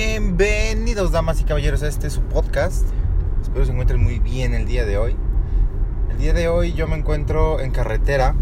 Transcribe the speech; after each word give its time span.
Bienvenidos, 0.00 1.10
damas 1.10 1.40
y 1.40 1.44
caballeros, 1.44 1.82
a 1.82 1.88
este 1.88 2.08
su 2.08 2.20
podcast. 2.20 2.86
Espero 3.42 3.64
se 3.64 3.72
encuentren 3.72 4.00
muy 4.00 4.20
bien 4.20 4.54
el 4.54 4.64
día 4.64 4.84
de 4.86 4.96
hoy. 4.96 5.16
El 6.08 6.18
día 6.18 6.32
de 6.32 6.46
hoy 6.46 6.72
yo 6.72 6.86
me 6.86 6.94
encuentro 6.94 7.58
en 7.58 7.72
carretera. 7.72 8.36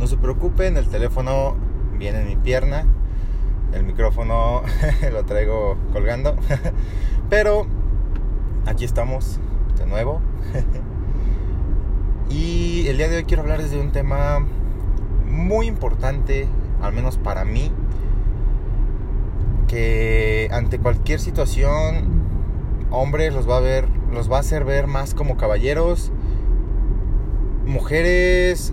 No 0.00 0.08
se 0.08 0.16
preocupen, 0.16 0.76
el 0.76 0.88
teléfono 0.88 1.54
viene 1.96 2.22
en 2.22 2.26
mi 2.26 2.34
pierna. 2.34 2.86
El 3.72 3.84
micrófono 3.84 4.62
lo 5.12 5.24
traigo 5.26 5.76
colgando. 5.92 6.34
Pero 7.30 7.68
aquí 8.66 8.84
estamos 8.84 9.38
de 9.78 9.86
nuevo. 9.86 10.20
Y 12.30 12.88
el 12.88 12.96
día 12.96 13.08
de 13.08 13.18
hoy 13.18 13.24
quiero 13.24 13.44
hablarles 13.44 13.70
de 13.70 13.80
un 13.80 13.92
tema 13.92 14.44
muy 15.24 15.66
importante, 15.66 16.48
al 16.82 16.92
menos 16.92 17.16
para 17.16 17.44
mí, 17.44 17.72
que 19.68 20.48
ante 20.50 20.80
cualquier 20.80 21.20
situación, 21.20 22.24
hombres 22.90 23.32
los 23.32 23.48
va 23.48 23.58
a 23.58 23.60
ver, 23.60 23.86
los 24.12 24.32
va 24.32 24.38
a 24.38 24.40
hacer 24.40 24.64
ver 24.64 24.88
más 24.88 25.14
como 25.14 25.36
caballeros. 25.36 26.10
Mujeres, 27.66 28.72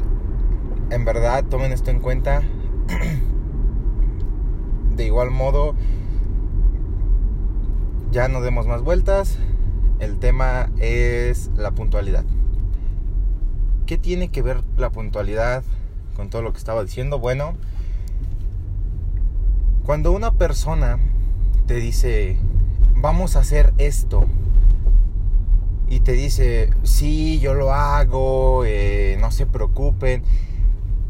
en 0.89 1.05
verdad, 1.05 1.43
tomen 1.43 1.71
esto 1.71 1.91
en 1.91 1.99
cuenta. 1.99 2.41
De 4.95 5.05
igual 5.05 5.29
modo, 5.29 5.75
ya 8.11 8.29
no 8.29 8.41
demos 8.41 8.65
más 8.65 8.81
vueltas. 8.81 9.37
El 9.99 10.17
tema 10.17 10.71
es 10.79 11.51
la 11.57 11.71
puntualidad. 11.71 12.23
¿Qué 13.85 13.97
tiene 13.97 14.29
que 14.29 14.41
ver 14.41 14.63
la 14.77 14.89
puntualidad 14.89 15.63
con 16.15 16.29
todo 16.29 16.41
lo 16.41 16.53
que 16.53 16.57
estaba 16.57 16.81
diciendo? 16.81 17.19
Bueno, 17.19 17.55
cuando 19.85 20.11
una 20.11 20.31
persona 20.31 20.99
te 21.67 21.75
dice, 21.75 22.37
vamos 22.95 23.35
a 23.35 23.39
hacer 23.39 23.73
esto, 23.77 24.25
y 25.87 25.99
te 25.99 26.13
dice, 26.13 26.71
sí, 26.83 27.39
yo 27.39 27.53
lo 27.53 27.71
hago, 27.71 28.65
eh, 28.65 29.17
no 29.19 29.31
se 29.31 29.45
preocupen, 29.45 30.23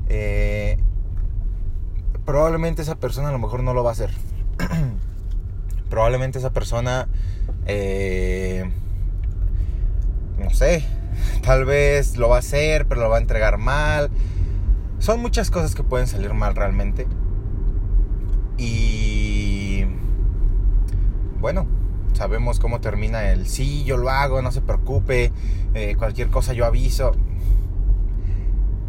eh, 0.09 0.77
probablemente 2.25 2.81
esa 2.81 2.95
persona 2.95 3.29
a 3.29 3.31
lo 3.31 3.39
mejor 3.39 3.63
no 3.63 3.73
lo 3.73 3.83
va 3.83 3.91
a 3.91 3.93
hacer. 3.93 4.11
probablemente 5.89 6.39
esa 6.39 6.51
persona, 6.51 7.07
eh, 7.65 8.69
no 10.37 10.49
sé, 10.49 10.85
tal 11.41 11.63
vez 11.63 12.17
lo 12.17 12.27
va 12.27 12.37
a 12.37 12.39
hacer, 12.39 12.87
pero 12.87 13.01
lo 13.01 13.09
va 13.09 13.17
a 13.17 13.21
entregar 13.21 13.57
mal. 13.57 14.09
Son 14.99 15.21
muchas 15.21 15.51
cosas 15.51 15.73
que 15.73 15.83
pueden 15.83 16.07
salir 16.07 16.33
mal 16.33 16.55
realmente. 16.55 17.07
Y 18.57 19.85
bueno, 21.39 21.67
sabemos 22.13 22.59
cómo 22.59 22.79
termina 22.79 23.29
el 23.31 23.47
sí, 23.47 23.83
yo 23.83 23.97
lo 23.97 24.09
hago, 24.09 24.41
no 24.41 24.51
se 24.51 24.61
preocupe, 24.61 25.31
eh, 25.73 25.95
cualquier 25.97 26.29
cosa 26.29 26.53
yo 26.53 26.65
aviso. 26.65 27.11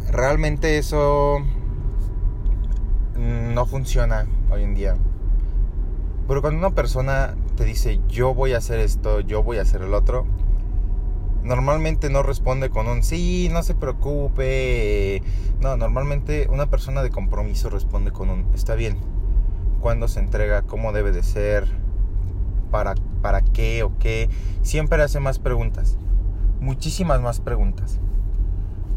Realmente 0.09 0.77
eso 0.77 1.39
no 3.17 3.65
funciona 3.65 4.25
hoy 4.49 4.63
en 4.63 4.73
día. 4.73 4.95
Pero 6.27 6.41
cuando 6.41 6.59
una 6.59 6.75
persona 6.75 7.35
te 7.55 7.65
dice 7.65 7.99
yo 8.07 8.33
voy 8.33 8.53
a 8.53 8.57
hacer 8.57 8.79
esto, 8.79 9.19
yo 9.19 9.43
voy 9.43 9.57
a 9.57 9.63
hacer 9.63 9.81
el 9.81 9.93
otro, 9.93 10.25
normalmente 11.43 12.09
no 12.09 12.23
responde 12.23 12.69
con 12.69 12.87
un 12.87 13.03
sí, 13.03 13.49
no 13.51 13.63
se 13.63 13.75
preocupe. 13.75 15.21
No, 15.59 15.75
normalmente 15.75 16.47
una 16.49 16.69
persona 16.69 17.03
de 17.03 17.09
compromiso 17.09 17.69
responde 17.69 18.11
con 18.11 18.29
un 18.29 18.45
está 18.53 18.75
bien 18.75 18.97
cuándo 19.87 20.09
se 20.09 20.19
entrega, 20.19 20.63
cómo 20.63 20.91
debe 20.91 21.13
de 21.13 21.23
ser, 21.23 21.65
para, 22.71 22.95
para 23.21 23.39
qué 23.39 23.83
o 23.83 23.97
qué. 23.99 24.29
Siempre 24.61 25.01
hace 25.01 25.21
más 25.21 25.39
preguntas, 25.39 25.95
muchísimas 26.59 27.21
más 27.21 27.39
preguntas. 27.39 27.97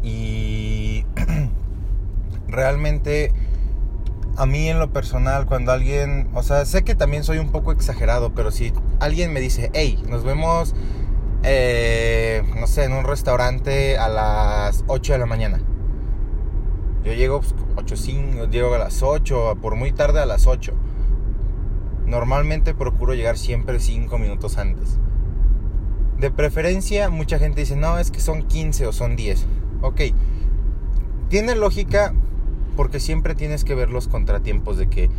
Y 0.03 1.05
realmente 2.49 3.31
a 4.35 4.45
mí 4.45 4.67
en 4.67 4.79
lo 4.79 4.91
personal, 4.91 5.45
cuando 5.45 5.71
alguien, 5.71 6.27
o 6.33 6.43
sea, 6.43 6.65
sé 6.65 6.83
que 6.83 6.93
también 6.93 7.23
soy 7.23 7.37
un 7.37 7.51
poco 7.51 7.71
exagerado, 7.71 8.33
pero 8.35 8.51
si 8.51 8.73
alguien 8.99 9.31
me 9.31 9.39
dice, 9.39 9.71
hey, 9.73 9.97
nos 10.09 10.25
vemos, 10.25 10.75
eh, 11.43 12.43
no 12.59 12.67
sé, 12.67 12.83
en 12.83 12.91
un 12.91 13.05
restaurante 13.05 13.97
a 13.97 14.09
las 14.09 14.83
8 14.87 15.13
de 15.13 15.19
la 15.19 15.25
mañana 15.25 15.61
yo 17.03 17.13
llego 17.13 17.41
8, 17.75 17.95
pues, 17.95 18.49
llego 18.51 18.75
a 18.75 18.77
las 18.77 19.01
8, 19.01 19.57
por 19.61 19.75
muy 19.75 19.91
tarde 19.91 20.19
a 20.19 20.25
las 20.25 20.45
8. 20.45 20.73
Normalmente 22.11 22.73
procuro 22.73 23.13
llegar 23.13 23.37
siempre 23.37 23.79
5 23.79 24.17
minutos 24.17 24.57
antes. 24.57 24.99
De 26.19 26.29
preferencia, 26.29 27.09
mucha 27.09 27.39
gente 27.39 27.61
dice, 27.61 27.75
no, 27.75 27.97
es 27.97 28.11
que 28.11 28.19
son 28.19 28.43
15 28.43 28.85
o 28.85 28.91
son 28.91 29.15
10. 29.15 29.45
Ok, 29.81 30.01
tiene 31.29 31.55
lógica 31.55 32.13
porque 32.75 32.99
siempre 32.99 33.33
tienes 33.33 33.63
que 33.63 33.75
ver 33.75 33.89
los 33.89 34.07
contratiempos 34.07 34.77
de 34.77 34.87
que 34.87 35.09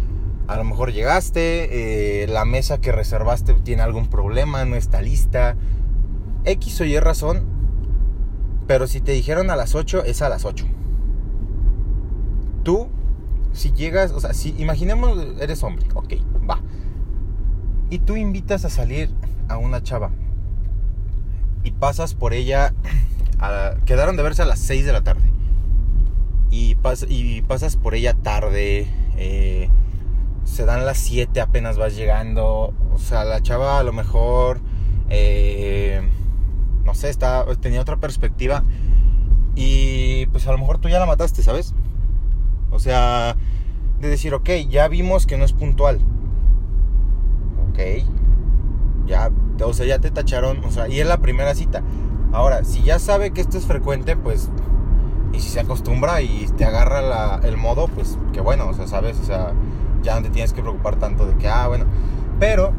a 0.46 0.56
lo 0.56 0.64
mejor 0.64 0.92
llegaste, 0.92 2.22
eh, 2.22 2.26
la 2.28 2.44
mesa 2.44 2.80
que 2.80 2.92
reservaste 2.92 3.54
tiene 3.54 3.82
algún 3.82 4.08
problema, 4.08 4.64
no 4.64 4.76
está 4.76 5.00
lista. 5.00 5.56
X 6.44 6.80
o 6.82 6.84
Y 6.84 6.98
razón, 6.98 7.46
pero 8.66 8.86
si 8.86 9.00
te 9.00 9.12
dijeron 9.12 9.50
a 9.50 9.56
las 9.56 9.74
8, 9.74 10.04
es 10.04 10.22
a 10.22 10.28
las 10.28 10.44
8 10.44 10.66
tú, 12.62 12.88
si 13.52 13.72
llegas, 13.72 14.12
o 14.12 14.20
sea, 14.20 14.32
si 14.34 14.54
imaginemos, 14.58 15.18
eres 15.40 15.62
hombre, 15.62 15.86
ok, 15.94 16.14
va. 16.48 16.60
Y 17.92 17.98
tú 17.98 18.16
invitas 18.16 18.64
a 18.64 18.70
salir 18.70 19.10
a 19.48 19.58
una 19.58 19.82
chava 19.82 20.12
y 21.62 21.72
pasas 21.72 22.14
por 22.14 22.32
ella, 22.32 22.72
quedaron 23.84 24.16
de 24.16 24.22
verse 24.22 24.40
a 24.40 24.46
las 24.46 24.60
6 24.60 24.86
de 24.86 24.92
la 24.94 25.02
tarde. 25.02 25.30
Y, 26.50 26.74
y 27.10 27.42
pasas 27.42 27.76
por 27.76 27.94
ella 27.94 28.14
tarde, 28.14 28.88
eh, 29.18 29.68
se 30.44 30.64
dan 30.64 30.86
las 30.86 30.96
7, 30.96 31.38
apenas 31.42 31.76
vas 31.76 31.94
llegando. 31.94 32.72
O 32.94 32.98
sea, 32.98 33.24
la 33.24 33.42
chava 33.42 33.78
a 33.78 33.82
lo 33.82 33.92
mejor, 33.92 34.62
eh, 35.10 36.00
no 36.84 36.94
sé, 36.94 37.10
está, 37.10 37.44
tenía 37.60 37.82
otra 37.82 37.98
perspectiva. 37.98 38.64
Y 39.54 40.24
pues 40.28 40.46
a 40.46 40.52
lo 40.52 40.56
mejor 40.56 40.78
tú 40.78 40.88
ya 40.88 40.98
la 40.98 41.04
mataste, 41.04 41.42
¿sabes? 41.42 41.74
O 42.70 42.78
sea, 42.78 43.36
de 44.00 44.08
decir, 44.08 44.32
ok, 44.32 44.48
ya 44.70 44.88
vimos 44.88 45.26
que 45.26 45.36
no 45.36 45.44
es 45.44 45.52
puntual. 45.52 46.00
Ok. 47.72 48.04
Ya, 49.06 49.30
o 49.64 49.72
sea, 49.72 49.86
ya 49.86 49.98
te 49.98 50.10
tacharon, 50.10 50.64
o 50.64 50.70
sea, 50.70 50.88
y 50.88 51.00
es 51.00 51.06
la 51.06 51.18
primera 51.18 51.54
cita. 51.54 51.82
Ahora, 52.32 52.64
si 52.64 52.82
ya 52.82 52.98
sabe 52.98 53.32
que 53.32 53.40
esto 53.40 53.58
es 53.58 53.66
frecuente, 53.66 54.16
pues, 54.16 54.50
y 55.32 55.40
si 55.40 55.48
se 55.48 55.60
acostumbra 55.60 56.20
y 56.22 56.46
te 56.56 56.64
agarra 56.64 57.40
el 57.42 57.56
modo, 57.56 57.88
pues, 57.88 58.18
que 58.32 58.40
bueno, 58.40 58.68
o 58.68 58.74
sea, 58.74 58.86
sabes, 58.86 59.18
o 59.18 59.24
sea, 59.24 59.52
ya 60.02 60.16
no 60.16 60.22
te 60.22 60.30
tienes 60.30 60.52
que 60.52 60.62
preocupar 60.62 60.96
tanto 60.96 61.26
de 61.26 61.34
que, 61.36 61.48
ah, 61.48 61.68
bueno. 61.68 61.86
Pero, 62.38 62.72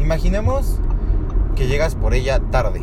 imaginemos 0.00 0.78
que 1.54 1.66
llegas 1.66 1.94
por 1.94 2.14
ella 2.14 2.40
tarde 2.50 2.82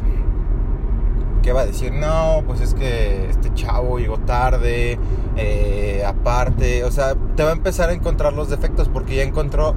que 1.44 1.52
va 1.52 1.62
a 1.62 1.66
decir, 1.66 1.92
no, 1.92 2.42
pues 2.48 2.62
es 2.62 2.74
que 2.74 3.30
este 3.30 3.54
chavo 3.54 4.00
llegó 4.00 4.18
tarde, 4.18 4.98
eh, 5.36 6.02
aparte, 6.08 6.86
o 6.86 6.92
sea, 6.92 7.16
te 7.36 7.44
va 7.44 7.50
a 7.50 7.54
empezar 7.54 7.90
a 7.90 7.94
encontrar 7.94 8.34
los 8.34 8.50
defectos 8.50 8.90
porque 8.90 9.18
ya 9.18 9.24
encontró 9.24 9.76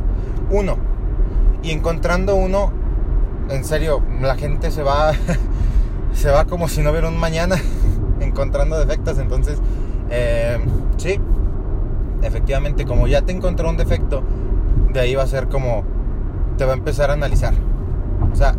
uno. 0.50 0.96
Y 1.66 1.72
encontrando 1.72 2.37
uno, 2.37 2.71
en 3.50 3.65
serio, 3.65 4.00
la 4.21 4.37
gente 4.37 4.71
se 4.71 4.84
va, 4.84 5.10
se 6.15 6.31
va 6.31 6.44
como 6.44 6.69
si 6.69 6.81
no 6.81 6.91
hubiera 6.91 7.09
un 7.09 7.19
mañana 7.19 7.56
encontrando 8.21 8.78
defectos. 8.78 9.19
Entonces, 9.19 9.59
eh, 10.09 10.59
sí, 10.97 11.19
efectivamente, 12.22 12.84
como 12.84 13.09
ya 13.09 13.22
te 13.22 13.32
encontró 13.32 13.69
un 13.69 13.77
defecto, 13.77 14.22
de 14.93 15.00
ahí 15.00 15.16
va 15.16 15.25
a 15.25 15.27
ser 15.27 15.49
como, 15.49 15.83
te 16.57 16.65
va 16.65 16.71
a 16.71 16.77
empezar 16.77 17.10
a 17.10 17.15
analizar. 17.15 17.54
O 18.33 18.36
sea, 18.36 18.54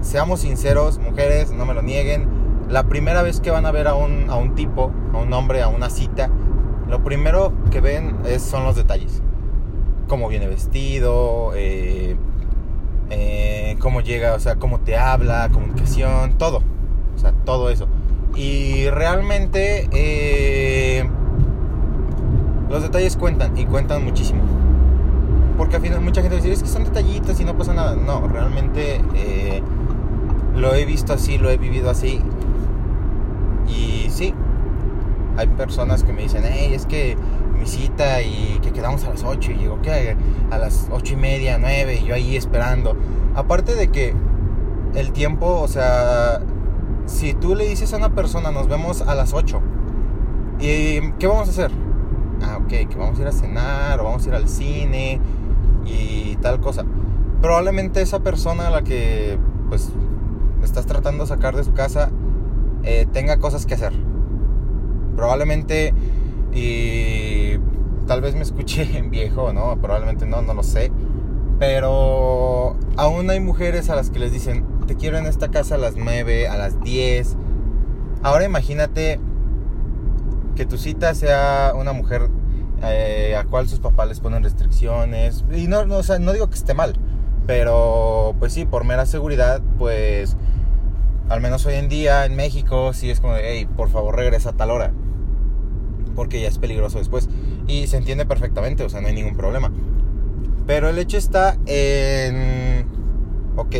seamos 0.00 0.42
sinceros, 0.42 1.00
mujeres, 1.00 1.50
no 1.50 1.66
me 1.66 1.74
lo 1.74 1.82
nieguen, 1.82 2.28
la 2.70 2.84
primera 2.84 3.22
vez 3.22 3.40
que 3.40 3.50
van 3.50 3.66
a 3.66 3.72
ver 3.72 3.88
a 3.88 3.94
un, 3.94 4.30
a 4.30 4.36
un 4.36 4.54
tipo, 4.54 4.92
a 5.12 5.18
un 5.18 5.32
hombre, 5.32 5.60
a 5.60 5.66
una 5.66 5.90
cita, 5.90 6.30
lo 6.88 7.02
primero 7.02 7.52
que 7.72 7.80
ven 7.80 8.16
es, 8.26 8.42
son 8.42 8.62
los 8.62 8.76
detalles. 8.76 9.24
Cómo 10.08 10.28
viene 10.28 10.46
vestido, 10.46 11.52
eh, 11.54 12.16
eh, 13.10 13.76
cómo 13.80 14.00
llega, 14.00 14.34
o 14.34 14.40
sea, 14.40 14.56
cómo 14.56 14.80
te 14.80 14.96
habla, 14.96 15.48
comunicación, 15.52 16.38
todo. 16.38 16.62
O 17.14 17.18
sea, 17.18 17.32
todo 17.44 17.70
eso. 17.70 17.88
Y 18.34 18.88
realmente 18.90 19.88
eh, 19.92 21.08
los 22.68 22.82
detalles 22.82 23.16
cuentan 23.16 23.56
y 23.56 23.64
cuentan 23.66 24.04
muchísimo. 24.04 24.42
Porque 25.56 25.76
al 25.76 25.82
final 25.82 26.00
mucha 26.00 26.20
gente 26.20 26.36
dice, 26.36 26.52
es 26.52 26.62
que 26.62 26.68
son 26.68 26.84
detallitos 26.84 27.40
y 27.40 27.44
no 27.44 27.56
pasa 27.56 27.72
nada. 27.74 27.96
No, 27.96 28.28
realmente 28.28 29.00
lo 30.54 30.74
he 30.74 30.84
visto 30.84 31.14
así, 31.14 31.38
lo 31.38 31.50
he 31.50 31.56
vivido 31.56 31.90
así. 31.90 32.20
Y 33.68 34.10
sí, 34.10 34.34
hay 35.36 35.46
personas 35.48 36.02
que 36.02 36.12
me 36.12 36.22
dicen, 36.22 36.44
hey, 36.46 36.72
es 36.72 36.86
que 36.86 37.16
mi 37.56 37.66
cita 37.66 38.22
y 38.22 38.58
que 38.62 38.72
quedamos 38.72 39.04
a 39.04 39.10
las 39.10 39.24
8 39.24 39.52
y 39.52 39.54
llegó 39.56 39.80
que 39.82 40.16
a 40.50 40.58
las 40.58 40.88
8 40.90 41.14
y 41.14 41.16
media, 41.16 41.58
9 41.58 42.00
y 42.02 42.04
yo 42.04 42.14
ahí 42.14 42.36
esperando. 42.36 42.96
Aparte 43.34 43.74
de 43.74 43.88
que 43.88 44.14
el 44.94 45.12
tiempo, 45.12 45.60
o 45.60 45.68
sea, 45.68 46.40
si 47.06 47.34
tú 47.34 47.54
le 47.54 47.68
dices 47.68 47.92
a 47.92 47.96
una 47.96 48.14
persona 48.14 48.50
nos 48.50 48.68
vemos 48.68 49.02
a 49.02 49.14
las 49.14 49.32
8 49.32 49.60
y 50.60 51.12
¿qué 51.18 51.26
vamos 51.26 51.48
a 51.48 51.50
hacer? 51.50 51.70
Ah, 52.42 52.58
ok, 52.60 52.68
que 52.68 52.96
vamos 52.96 53.18
a 53.18 53.22
ir 53.22 53.28
a 53.28 53.32
cenar 53.32 54.00
o 54.00 54.04
vamos 54.04 54.24
a 54.24 54.28
ir 54.28 54.34
al 54.34 54.48
cine 54.48 55.20
y 55.84 56.36
tal 56.36 56.60
cosa. 56.60 56.84
Probablemente 57.40 58.00
esa 58.00 58.20
persona 58.20 58.68
a 58.68 58.70
la 58.70 58.82
que 58.82 59.38
pues 59.68 59.90
estás 60.62 60.86
tratando 60.86 61.24
de 61.24 61.28
sacar 61.28 61.54
de 61.54 61.64
su 61.64 61.72
casa 61.72 62.10
eh, 62.82 63.06
tenga 63.12 63.38
cosas 63.38 63.66
que 63.66 63.74
hacer. 63.74 63.92
Probablemente 65.14 65.92
y 66.56 67.58
tal 68.06 68.22
vez 68.22 68.34
me 68.34 68.42
escuche 68.42 68.88
en 68.98 69.10
viejo, 69.10 69.52
¿no? 69.52 69.76
Probablemente 69.80 70.26
no, 70.26 70.42
no 70.42 70.54
lo 70.54 70.62
sé. 70.62 70.90
Pero 71.58 72.76
aún 72.96 73.30
hay 73.30 73.40
mujeres 73.40 73.88
a 73.90 73.96
las 73.96 74.10
que 74.10 74.18
les 74.18 74.32
dicen, 74.32 74.64
te 74.86 74.96
quiero 74.96 75.18
en 75.18 75.26
esta 75.26 75.48
casa 75.48 75.76
a 75.76 75.78
las 75.78 75.96
9, 75.96 76.48
a 76.48 76.56
las 76.56 76.80
10. 76.82 77.36
Ahora 78.22 78.44
imagínate 78.44 79.20
que 80.54 80.66
tu 80.66 80.78
cita 80.78 81.14
sea 81.14 81.72
una 81.76 81.92
mujer 81.92 82.28
eh, 82.82 83.36
a 83.38 83.44
cual 83.44 83.68
sus 83.68 83.80
papás 83.80 84.08
les 84.08 84.20
ponen 84.20 84.42
restricciones. 84.42 85.44
Y 85.52 85.66
no, 85.66 85.86
no, 85.86 86.00
no 86.20 86.32
digo 86.32 86.48
que 86.48 86.56
esté 86.56 86.74
mal, 86.74 86.94
pero 87.46 88.34
pues 88.38 88.52
sí, 88.52 88.64
por 88.64 88.84
mera 88.84 89.06
seguridad, 89.06 89.62
pues 89.78 90.36
al 91.28 91.40
menos 91.40 91.66
hoy 91.66 91.74
en 91.74 91.88
día 91.88 92.24
en 92.24 92.36
México, 92.36 92.92
sí 92.92 93.10
es 93.10 93.20
como 93.20 93.34
hey, 93.36 93.66
por 93.76 93.88
favor 93.90 94.14
regresa 94.16 94.50
a 94.50 94.52
tal 94.52 94.70
hora. 94.70 94.92
Porque 96.16 96.40
ya 96.40 96.48
es 96.48 96.58
peligroso 96.58 96.98
después. 96.98 97.28
Y 97.68 97.86
se 97.86 97.98
entiende 97.98 98.26
perfectamente, 98.26 98.82
o 98.82 98.88
sea, 98.88 99.00
no 99.00 99.06
hay 99.06 99.14
ningún 99.14 99.36
problema. 99.36 99.70
Pero 100.66 100.88
el 100.88 100.98
hecho 100.98 101.16
está 101.16 101.56
en... 101.66 102.86
Ok. 103.56 103.76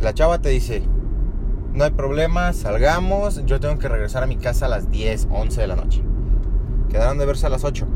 La 0.00 0.14
chava 0.14 0.38
te 0.40 0.48
dice, 0.48 0.82
no 1.74 1.84
hay 1.84 1.90
problema, 1.90 2.52
salgamos, 2.52 3.44
yo 3.44 3.60
tengo 3.60 3.78
que 3.78 3.88
regresar 3.88 4.22
a 4.22 4.26
mi 4.26 4.36
casa 4.36 4.66
a 4.66 4.68
las 4.68 4.90
10, 4.90 5.28
11 5.30 5.60
de 5.60 5.66
la 5.66 5.76
noche. 5.76 6.02
Quedaron 6.88 7.18
de 7.18 7.26
verse 7.26 7.46
a 7.46 7.50
las 7.50 7.64
8. 7.64 7.86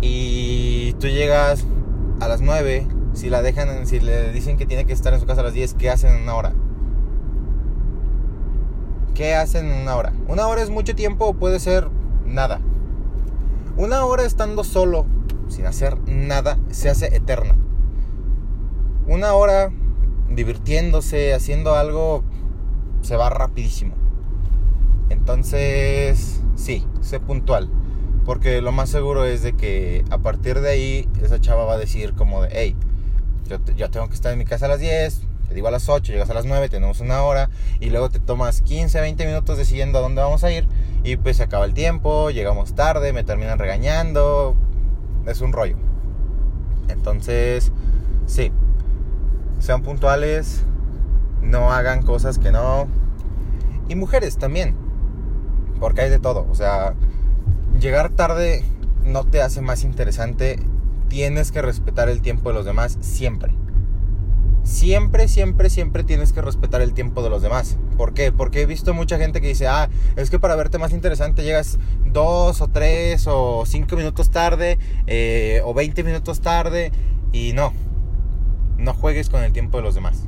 Y 0.00 0.92
tú 1.00 1.08
llegas 1.08 1.66
a 2.20 2.28
las 2.28 2.40
9, 2.40 2.86
si 3.14 3.30
la 3.30 3.42
dejan, 3.42 3.86
si 3.86 4.00
le 4.00 4.32
dicen 4.32 4.56
que 4.56 4.66
tiene 4.66 4.84
que 4.84 4.92
estar 4.92 5.14
en 5.14 5.20
su 5.20 5.26
casa 5.26 5.40
a 5.40 5.44
las 5.44 5.54
10, 5.54 5.74
¿qué 5.74 5.90
hacen 5.90 6.14
en 6.14 6.22
una 6.22 6.34
hora? 6.34 6.52
¿Qué 9.14 9.36
hacen 9.36 9.70
en 9.70 9.82
una 9.82 9.94
hora? 9.94 10.12
Una 10.26 10.48
hora 10.48 10.60
es 10.60 10.70
mucho 10.70 10.96
tiempo 10.96 11.26
o 11.26 11.34
puede 11.34 11.60
ser 11.60 11.88
nada. 12.26 12.60
Una 13.76 14.04
hora 14.04 14.24
estando 14.24 14.64
solo 14.64 15.06
sin 15.46 15.66
hacer 15.66 15.96
nada, 16.08 16.58
se 16.70 16.90
hace 16.90 17.14
eterna. 17.14 17.54
Una 19.06 19.34
hora 19.34 19.70
divirtiéndose, 20.30 21.32
haciendo 21.32 21.76
algo, 21.76 22.24
se 23.02 23.16
va 23.16 23.30
rapidísimo. 23.30 23.94
Entonces, 25.10 26.42
sí, 26.56 26.84
sé 27.00 27.20
puntual. 27.20 27.70
Porque 28.24 28.60
lo 28.62 28.72
más 28.72 28.88
seguro 28.88 29.24
es 29.26 29.42
de 29.42 29.52
que 29.52 30.04
a 30.10 30.18
partir 30.18 30.60
de 30.60 30.70
ahí 30.70 31.08
esa 31.22 31.40
chava 31.40 31.64
va 31.64 31.74
a 31.74 31.78
decir 31.78 32.14
como 32.14 32.42
de, 32.42 32.48
hey, 32.50 32.76
yo, 33.46 33.58
yo 33.76 33.90
tengo 33.90 34.08
que 34.08 34.14
estar 34.14 34.32
en 34.32 34.38
mi 34.38 34.44
casa 34.44 34.66
a 34.66 34.70
las 34.70 34.80
10, 34.80 35.20
te 35.48 35.54
digo 35.54 35.68
a 35.68 35.70
las 35.70 35.88
8, 35.88 36.12
llegas 36.12 36.30
a 36.30 36.34
las 36.34 36.46
9, 36.46 36.68
tenemos 36.68 37.00
una 37.00 37.22
hora 37.22 37.50
y 37.80 37.90
luego 37.90 38.08
te 38.10 38.20
tomas 38.20 38.62
15, 38.62 39.00
20 39.00 39.26
minutos 39.26 39.58
decidiendo 39.58 39.98
a 39.98 40.02
dónde 40.02 40.22
vamos 40.22 40.44
a 40.44 40.50
ir 40.50 40.66
y 41.02 41.16
pues 41.16 41.36
se 41.36 41.42
acaba 41.42 41.64
el 41.64 41.74
tiempo, 41.74 42.30
llegamos 42.30 42.74
tarde, 42.74 43.12
me 43.12 43.24
terminan 43.24 43.58
regañando, 43.58 44.56
es 45.26 45.40
un 45.40 45.52
rollo. 45.52 45.76
Entonces, 46.88 47.72
sí, 48.26 48.52
sean 49.58 49.82
puntuales, 49.82 50.64
no 51.42 51.72
hagan 51.72 52.02
cosas 52.02 52.38
que 52.38 52.52
no. 52.52 52.88
Y 53.88 53.96
mujeres 53.96 54.38
también, 54.38 54.74
porque 55.78 56.02
hay 56.02 56.10
de 56.10 56.18
todo. 56.18 56.46
O 56.50 56.54
sea, 56.54 56.94
llegar 57.78 58.10
tarde 58.10 58.64
no 59.04 59.24
te 59.24 59.42
hace 59.42 59.60
más 59.60 59.84
interesante. 59.84 60.58
Tienes 61.08 61.52
que 61.52 61.62
respetar 61.62 62.08
el 62.08 62.22
tiempo 62.22 62.48
de 62.48 62.54
los 62.54 62.64
demás 62.64 62.96
siempre. 63.00 63.54
Siempre, 64.64 65.28
siempre, 65.28 65.68
siempre 65.68 66.04
tienes 66.04 66.32
que 66.32 66.40
respetar 66.40 66.80
el 66.80 66.94
tiempo 66.94 67.22
de 67.22 67.28
los 67.28 67.42
demás. 67.42 67.76
¿Por 67.98 68.14
qué? 68.14 68.32
Porque 68.32 68.62
he 68.62 68.66
visto 68.66 68.94
mucha 68.94 69.18
gente 69.18 69.42
que 69.42 69.48
dice, 69.48 69.68
ah, 69.68 69.90
es 70.16 70.30
que 70.30 70.38
para 70.38 70.56
verte 70.56 70.78
más 70.78 70.92
interesante 70.92 71.44
llegas 71.44 71.78
dos 72.06 72.62
o 72.62 72.68
tres 72.68 73.26
o 73.28 73.64
cinco 73.66 73.94
minutos 73.96 74.30
tarde 74.30 74.78
eh, 75.06 75.60
o 75.64 75.74
20 75.74 76.02
minutos 76.02 76.40
tarde 76.40 76.92
y 77.30 77.52
no, 77.52 77.74
no 78.78 78.94
juegues 78.94 79.28
con 79.28 79.44
el 79.44 79.52
tiempo 79.52 79.76
de 79.76 79.82
los 79.82 79.94
demás. 79.94 80.24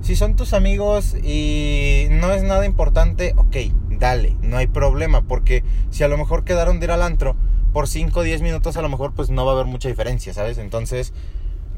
Si 0.00 0.14
son 0.14 0.36
tus 0.36 0.52
amigos 0.52 1.16
y 1.16 2.06
no 2.10 2.32
es 2.32 2.44
nada 2.44 2.64
importante, 2.64 3.34
ok, 3.36 3.56
dale, 3.90 4.36
no 4.40 4.56
hay 4.56 4.68
problema, 4.68 5.22
porque 5.22 5.64
si 5.90 6.04
a 6.04 6.08
lo 6.08 6.16
mejor 6.16 6.44
quedaron 6.44 6.78
de 6.78 6.86
ir 6.86 6.92
al 6.92 7.02
antro 7.02 7.34
por 7.72 7.88
5 7.88 8.20
o 8.20 8.22
10 8.22 8.40
minutos, 8.42 8.76
a 8.76 8.82
lo 8.82 8.88
mejor 8.88 9.14
pues 9.14 9.30
no 9.30 9.44
va 9.44 9.52
a 9.52 9.54
haber 9.56 9.66
mucha 9.66 9.88
diferencia, 9.88 10.32
¿sabes? 10.32 10.58
Entonces, 10.58 11.12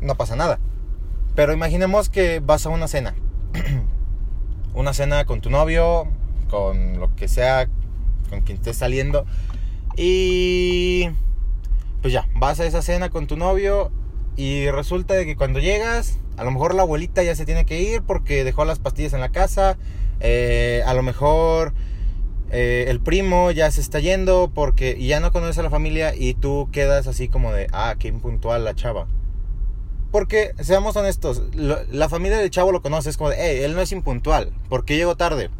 no 0.03 0.15
pasa 0.17 0.37
nada. 0.37 0.61
Pero 1.41 1.55
imaginemos 1.55 2.11
que 2.11 2.41
vas 2.41 2.67
a 2.67 2.69
una 2.69 2.87
cena. 2.87 3.15
una 4.75 4.93
cena 4.93 5.25
con 5.25 5.41
tu 5.41 5.49
novio, 5.49 6.07
con 6.51 7.01
lo 7.01 7.17
que 7.17 7.29
sea, 7.29 7.67
con 8.29 8.43
quien 8.43 8.59
estés 8.59 8.77
saliendo. 8.77 9.25
Y 9.97 11.09
pues 12.03 12.13
ya, 12.13 12.29
vas 12.35 12.61
a 12.61 12.67
esa 12.67 12.83
cena 12.83 13.09
con 13.09 13.27
tu 13.27 13.39
novio 13.39 13.91
y 14.37 14.71
resulta 14.71 15.15
de 15.15 15.25
que 15.25 15.35
cuando 15.35 15.61
llegas, 15.61 16.19
a 16.37 16.45
lo 16.45 16.51
mejor 16.51 16.75
la 16.75 16.83
abuelita 16.83 17.23
ya 17.23 17.35
se 17.35 17.47
tiene 17.47 17.65
que 17.65 17.81
ir 17.81 18.03
porque 18.03 18.45
dejó 18.45 18.67
las 18.67 18.79
pastillas 18.79 19.15
en 19.15 19.21
la 19.21 19.31
casa. 19.31 19.79
Eh, 20.21 20.83
a 20.85 20.93
lo 20.93 21.03
mejor 21.03 21.73
eh, 22.51 22.85
el 22.89 23.01
primo 23.01 23.51
ya 23.51 23.71
se 23.71 23.81
está 23.81 23.99
yendo 23.99 24.51
porque 24.55 25.03
ya 25.03 25.21
no 25.21 25.33
conoce 25.33 25.61
a 25.61 25.63
la 25.63 25.71
familia 25.71 26.15
y 26.15 26.35
tú 26.35 26.69
quedas 26.71 27.07
así 27.07 27.29
como 27.29 27.51
de, 27.51 27.67
ah, 27.73 27.95
qué 27.99 28.09
impuntual 28.09 28.63
la 28.63 28.75
chava. 28.75 29.07
Porque, 30.11 30.55
seamos 30.59 30.97
honestos, 30.97 31.43
la 31.55 32.09
familia 32.09 32.39
del 32.39 32.51
chavo 32.51 32.73
lo 32.73 32.83
conoce, 32.83 33.11
es 33.11 33.17
como 33.17 33.31
hey, 33.31 33.61
él 33.63 33.75
no 33.75 33.81
es 33.81 33.93
impuntual. 33.93 34.53
¿Por 34.69 34.85
qué 34.85 34.97
llegó 34.97 35.17
tarde? 35.17 35.51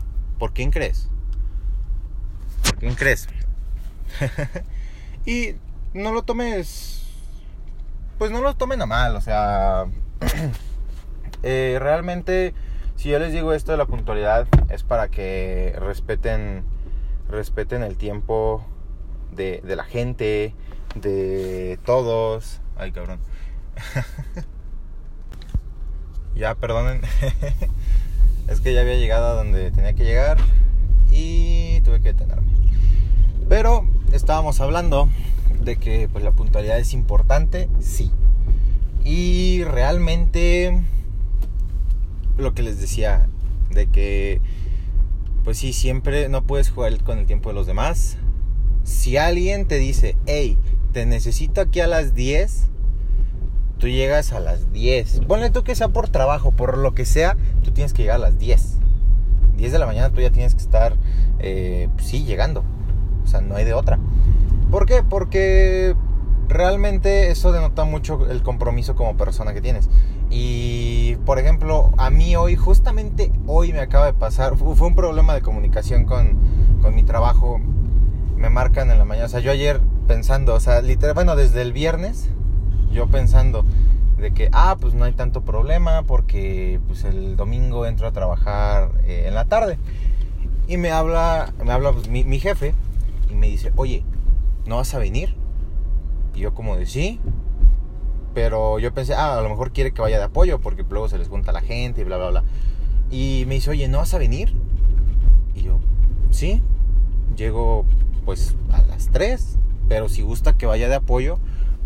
¿Por 0.41 0.53
quién 0.53 0.73
crees? 0.73 1.09
¿Por 2.65 2.77
quién 2.79 2.95
crees? 2.97 3.29
y 5.27 5.55
no 5.95 6.13
lo 6.13 6.23
tomes, 6.23 7.07
pues 8.19 8.33
no 8.33 8.41
lo 8.41 8.57
tomen 8.57 8.83
a 8.83 8.87
mal, 8.87 9.15
o 9.15 9.21
sea, 9.21 9.87
eh, 11.45 11.79
realmente, 11.81 12.53
si 12.97 13.11
yo 13.11 13.21
les 13.21 13.33
digo 13.33 13.53
esto 13.53 13.71
de 13.71 13.79
la 13.79 13.87
puntualidad, 13.87 14.49
es 14.69 14.83
para 14.83 15.09
que 15.09 15.77
respeten, 15.79 16.65
respeten 17.29 17.85
el 17.85 17.97
tiempo 17.97 18.65
de 19.31 19.63
la 19.65 19.85
gente, 19.85 20.55
de 20.97 21.79
todos. 21.85 22.61
Ay, 22.77 22.91
cabrón 22.91 23.21
ya, 26.35 26.55
perdonen. 26.55 27.01
es 28.49 28.61
que 28.61 28.75
ya 28.75 28.81
había 28.81 28.97
llegado 28.97 29.27
a 29.27 29.35
donde 29.35 29.71
tenía 29.71 29.93
que 29.95 30.05
llegar 30.05 30.39
y 31.11 31.81
tuve 31.83 32.01
que 32.01 32.13
detenerme. 32.13 32.51
Pero 33.49 33.89
estábamos 34.13 34.61
hablando 34.61 35.09
de 35.63 35.77
que 35.77 36.09
pues, 36.09 36.25
la 36.25 36.33
puntualidad 36.33 36.79
es 36.79 36.95
importante, 36.95 37.69
sí. 37.81 38.11
Y 39.05 39.65
realmente 39.65 40.83
lo 42.37 42.55
que 42.55 42.63
les 42.63 42.81
decía, 42.81 43.27
de 43.71 43.87
que 43.87 44.41
pues 45.45 45.59
sí, 45.59 45.73
siempre 45.73 46.29
no 46.29 46.45
puedes 46.45 46.71
jugar 46.71 47.03
con 47.03 47.19
el 47.19 47.27
tiempo 47.27 47.49
de 47.49 47.55
los 47.55 47.67
demás. 47.67 48.19
Si 48.85 49.17
alguien 49.17 49.67
te 49.67 49.79
dice, 49.79 50.17
hey, 50.27 50.59
te 50.93 51.07
necesito 51.07 51.61
aquí 51.61 51.81
a 51.81 51.87
las 51.87 52.15
10, 52.15 52.67
tú 53.81 53.89
llegas 53.89 54.33
a 54.33 54.41
las 54.41 54.73
10. 54.73 55.23
Ponle 55.27 55.51
tú 55.51 55.65
que 55.65 55.75
sea 55.75 55.89
por 55.89 56.09
trabajo, 56.09 56.53
por 56.53 56.79
lo 56.79 56.95
que 56.95 57.05
sea, 57.05 57.37
tú 57.65 57.73
tienes 57.73 57.93
que 57.93 58.03
llegar 58.03 58.17
a 58.17 58.21
las 58.21 58.39
10. 58.39 58.77
10 59.57 59.73
de 59.73 59.79
la 59.79 59.87
mañana 59.87 60.11
tú 60.11 60.21
ya 60.21 60.31
tienes 60.31 60.55
que 60.55 60.61
estar, 60.61 60.95
eh, 61.41 61.89
pues 61.95 62.07
sí, 62.07 62.25
llegando. 62.25 62.63
O 63.25 63.27
sea, 63.27 63.41
no 63.41 63.57
hay 63.57 63.65
de 63.65 63.73
otra. 63.73 63.99
¿Por 64.71 64.87
qué? 64.87 65.03
Porque 65.03 65.97
realmente 66.49 67.31
eso 67.31 67.53
denota 67.53 67.85
mucho 67.85 68.31
el 68.31 68.43
compromiso 68.43 68.95
como 68.95 69.17
persona 69.17 69.55
que 69.55 69.61
tienes. 69.61 69.89
Y, 70.31 71.17
por 71.25 71.39
ejemplo, 71.39 71.91
a 71.97 72.11
mí 72.11 72.37
hoy, 72.37 72.57
justamente 72.57 73.33
hoy 73.47 73.73
me 73.73 73.81
acaba 73.81 74.07
de 74.07 74.13
pasar, 74.13 74.57
fue 74.57 74.87
un 74.87 74.95
problema 74.95 75.35
de 75.35 75.41
comunicación 75.41 76.05
con, 76.05 76.39
con 76.83 76.95
mi 76.95 77.03
trabajo. 77.03 77.61
Me 78.37 78.51
marcan 78.51 78.91
en 78.91 78.99
la 78.99 79.05
mañana. 79.05 79.27
O 79.27 79.31
sea, 79.31 79.41
yo 79.41 79.51
ayer 79.51 79.81
pensando, 80.07 80.55
o 80.55 80.61
sea, 80.61 80.83
literal, 80.83 81.15
bueno, 81.15 81.35
desde 81.35 81.63
el 81.63 81.73
viernes 81.73 82.31
yo 82.91 83.07
pensando 83.07 83.65
de 84.21 84.33
que, 84.33 84.51
ah, 84.53 84.77
pues 84.81 84.95
no 84.95 85.05
hay 85.05 85.13
tanto 85.13 85.43
problema 85.43 86.03
porque 86.03 86.79
pues 86.87 87.05
el 87.05 87.37
domingo 87.37 87.87
entro 87.87 88.07
a 88.07 88.13
trabajar 88.13 88.93
eh, 89.05 89.25
en 89.27 89.35
la 89.35 89.47
tarde. 89.47 89.79
Y 90.69 90.77
me 90.77 90.91
habla, 90.91 91.53
me 91.65 91.73
habla 91.73 91.93
pues, 91.93 92.09
mi, 92.09 92.39
jefe 92.39 92.75
y 93.31 93.35
me 93.35 93.49
dice, 93.49 93.73
oye, 93.77 94.05
¿no 94.67 94.77
vas 94.77 94.95
a 94.95 94.99
venir? 94.99 95.35
Y 96.35 96.41
yo 96.41 96.55
como 96.55 96.77
de 96.77 96.87
sí. 96.87 97.19
Pero 98.35 98.79
yo 98.79 98.95
pensé, 98.95 99.15
ah, 99.15 99.39
a 99.39 99.43
lo 99.43 99.49
mejor 99.49 99.73
quiere 99.73 99.93
que 99.93 100.03
vaya 100.03 100.19
de 100.19 100.25
apoyo 100.25 100.61
porque 100.61 100.85
luego 100.89 101.09
se 101.09 101.19
les 101.19 101.29
junta 101.29 101.51
la 101.51 101.63
gente 101.63 102.03
y 102.03 102.05
bla, 102.05 102.19
bla, 102.19 102.31
bla. 102.31 102.45
Y 103.11 103.45
me 103.49 103.55
dice, 103.55 103.71
oye, 103.71 103.89
¿no 103.89 103.99
vas 103.99 104.15
a 104.15 104.19
venir? 104.19 104.55
Y 105.55 105.63
yo, 105.63 105.81
sí. 106.31 106.63
Llego 107.37 107.85
pues 108.25 108.55
a 108.71 108.83
las 108.83 109.09
3. 109.09 109.59
Pero 109.89 110.09
si 110.09 110.23
gusta 110.23 110.57
que 110.57 110.67
vaya 110.67 110.89
de 110.89 110.95
apoyo, 110.95 111.39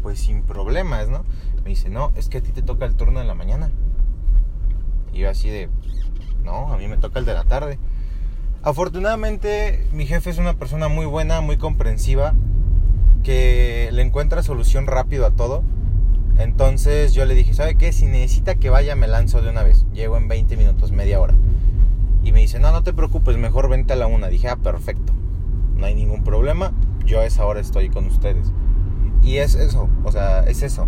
pues 0.05 0.21
sin 0.21 0.43
problemas, 0.43 1.09
¿no? 1.09 1.25
Me 1.65 1.71
dice, 1.71 1.89
no, 1.89 2.13
es 2.15 2.29
que 2.29 2.37
a 2.37 2.43
ti 2.43 2.53
te 2.53 2.61
toca 2.61 2.85
el 2.85 2.95
turno 2.95 3.21
de 3.21 3.25
la 3.25 3.35
mañana. 3.35 3.71
Y 5.15 5.21
yo 5.21 5.31
así 5.31 5.49
de, 5.49 5.71
no, 6.45 6.71
a 6.71 6.77
mí 6.77 6.87
me 6.89 6.99
toca 6.99 7.19
el 7.19 7.25
de 7.25 7.33
la 7.33 7.45
tarde. 7.45 7.79
Afortunadamente 8.63 9.89
mi 9.95 10.05
jefe 10.05 10.29
es 10.29 10.37
una 10.37 10.59
persona 10.59 10.89
muy 10.89 11.07
buena, 11.07 11.41
muy 11.41 11.57
comprensiva, 11.57 12.35
que 13.23 13.89
le 13.93 14.03
encuentra 14.03 14.43
solución 14.43 14.87
rápido 14.87 15.25
a 15.25 15.31
todo. 15.31 15.63
Entonces 16.37 17.15
yo 17.15 17.25
le 17.25 17.35
dije, 17.35 17.55
¿sabe 17.55 17.77
qué? 17.77 17.91
Si 17.91 18.05
necesita 18.05 18.57
que 18.57 18.69
vaya, 18.69 18.97
me 18.97 19.09
lanzo 19.09 19.41
de 19.41 19.49
una 19.49 19.63
vez. 19.63 19.87
Llego 19.95 20.19
en 20.19 20.29
20 20.29 20.55
minutos, 20.59 20.93
media 20.93 21.19
hora. 21.19 21.35
Y 22.23 22.33
me 22.33 22.41
dice, 22.41 22.61
no, 22.61 22.73
no 22.73 22.83
te 22.83 22.93
preocupes, 22.93 23.39
mejor 23.39 23.71
vente 23.71 23.95
a 23.95 23.97
la 23.97 24.07
una. 24.07 24.29
Dije, 24.29 24.51
ah, 24.51 24.57
perfecto. 24.57 25.15
No 25.77 25.87
hay 25.87 25.95
ningún 25.95 26.25
problema. 26.25 26.73
Yo 27.07 27.21
a 27.21 27.25
esa 27.25 27.47
hora 27.47 27.61
estoy 27.61 27.89
con 27.89 28.05
ustedes. 28.05 28.53
Y 29.25 29.39
es 29.39 29.55
eso, 29.55 29.89
o 30.05 30.13
sea, 30.13 30.41
es 30.41 30.63
eso. 30.63 30.87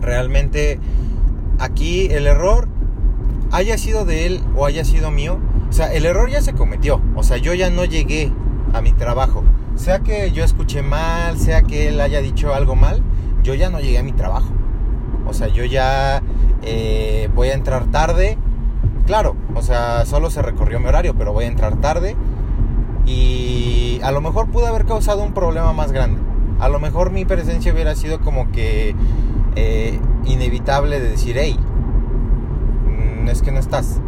Realmente 0.00 0.78
aquí 1.58 2.06
el 2.06 2.26
error, 2.26 2.68
haya 3.50 3.76
sido 3.78 4.04
de 4.04 4.26
él 4.26 4.40
o 4.56 4.66
haya 4.66 4.84
sido 4.84 5.10
mío, 5.10 5.38
o 5.68 5.72
sea, 5.72 5.92
el 5.92 6.06
error 6.06 6.30
ya 6.30 6.40
se 6.40 6.52
cometió. 6.52 7.00
O 7.16 7.22
sea, 7.22 7.36
yo 7.36 7.52
ya 7.54 7.70
no 7.70 7.84
llegué 7.84 8.32
a 8.72 8.80
mi 8.80 8.92
trabajo. 8.92 9.42
Sea 9.74 10.00
que 10.00 10.30
yo 10.30 10.44
escuché 10.44 10.82
mal, 10.82 11.38
sea 11.38 11.62
que 11.62 11.88
él 11.88 12.00
haya 12.00 12.20
dicho 12.20 12.54
algo 12.54 12.76
mal, 12.76 13.02
yo 13.42 13.54
ya 13.54 13.70
no 13.70 13.80
llegué 13.80 13.98
a 13.98 14.02
mi 14.04 14.12
trabajo. 14.12 14.52
O 15.26 15.32
sea, 15.32 15.48
yo 15.48 15.64
ya 15.64 16.22
eh, 16.62 17.28
voy 17.34 17.48
a 17.48 17.54
entrar 17.54 17.90
tarde. 17.90 18.38
Claro, 19.06 19.36
o 19.54 19.62
sea, 19.62 20.06
solo 20.06 20.30
se 20.30 20.42
recorrió 20.42 20.78
mi 20.78 20.86
horario, 20.86 21.14
pero 21.16 21.32
voy 21.32 21.44
a 21.44 21.48
entrar 21.48 21.80
tarde. 21.80 22.14
Y 23.04 24.00
a 24.02 24.12
lo 24.12 24.20
mejor 24.20 24.48
pude 24.48 24.66
haber 24.66 24.86
causado 24.86 25.22
un 25.22 25.34
problema 25.34 25.72
más 25.72 25.92
grande. 25.92 26.20
A 26.60 26.68
lo 26.68 26.80
mejor 26.80 27.10
mi 27.10 27.24
presencia 27.24 27.72
hubiera 27.72 27.94
sido 27.94 28.20
como 28.20 28.50
que 28.52 28.94
eh, 29.56 29.98
inevitable 30.24 31.00
de 31.00 31.10
decir, 31.10 31.36
hey, 31.38 31.58
mm, 32.86 33.28
es 33.28 33.42
que 33.42 33.52
no 33.52 33.58
estás. 33.58 34.00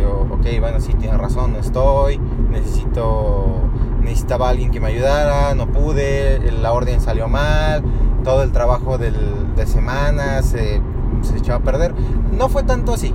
Yo, 0.00 0.26
ok, 0.30 0.46
bueno, 0.60 0.80
sí, 0.80 0.94
tienes 0.94 1.18
razón, 1.18 1.54
no 1.54 1.58
estoy, 1.58 2.18
necesito, 2.50 3.60
necesitaba 4.02 4.48
alguien 4.50 4.70
que 4.70 4.80
me 4.80 4.88
ayudara, 4.88 5.54
no 5.54 5.66
pude, 5.66 6.52
la 6.52 6.72
orden 6.72 7.00
salió 7.00 7.28
mal, 7.28 7.82
todo 8.22 8.42
el 8.42 8.52
trabajo 8.52 8.96
del, 8.98 9.16
de 9.56 9.66
semana 9.66 10.42
se, 10.42 10.80
se 11.22 11.38
echó 11.38 11.54
a 11.54 11.60
perder. 11.60 11.94
No 12.36 12.48
fue 12.48 12.62
tanto 12.62 12.94
así, 12.94 13.12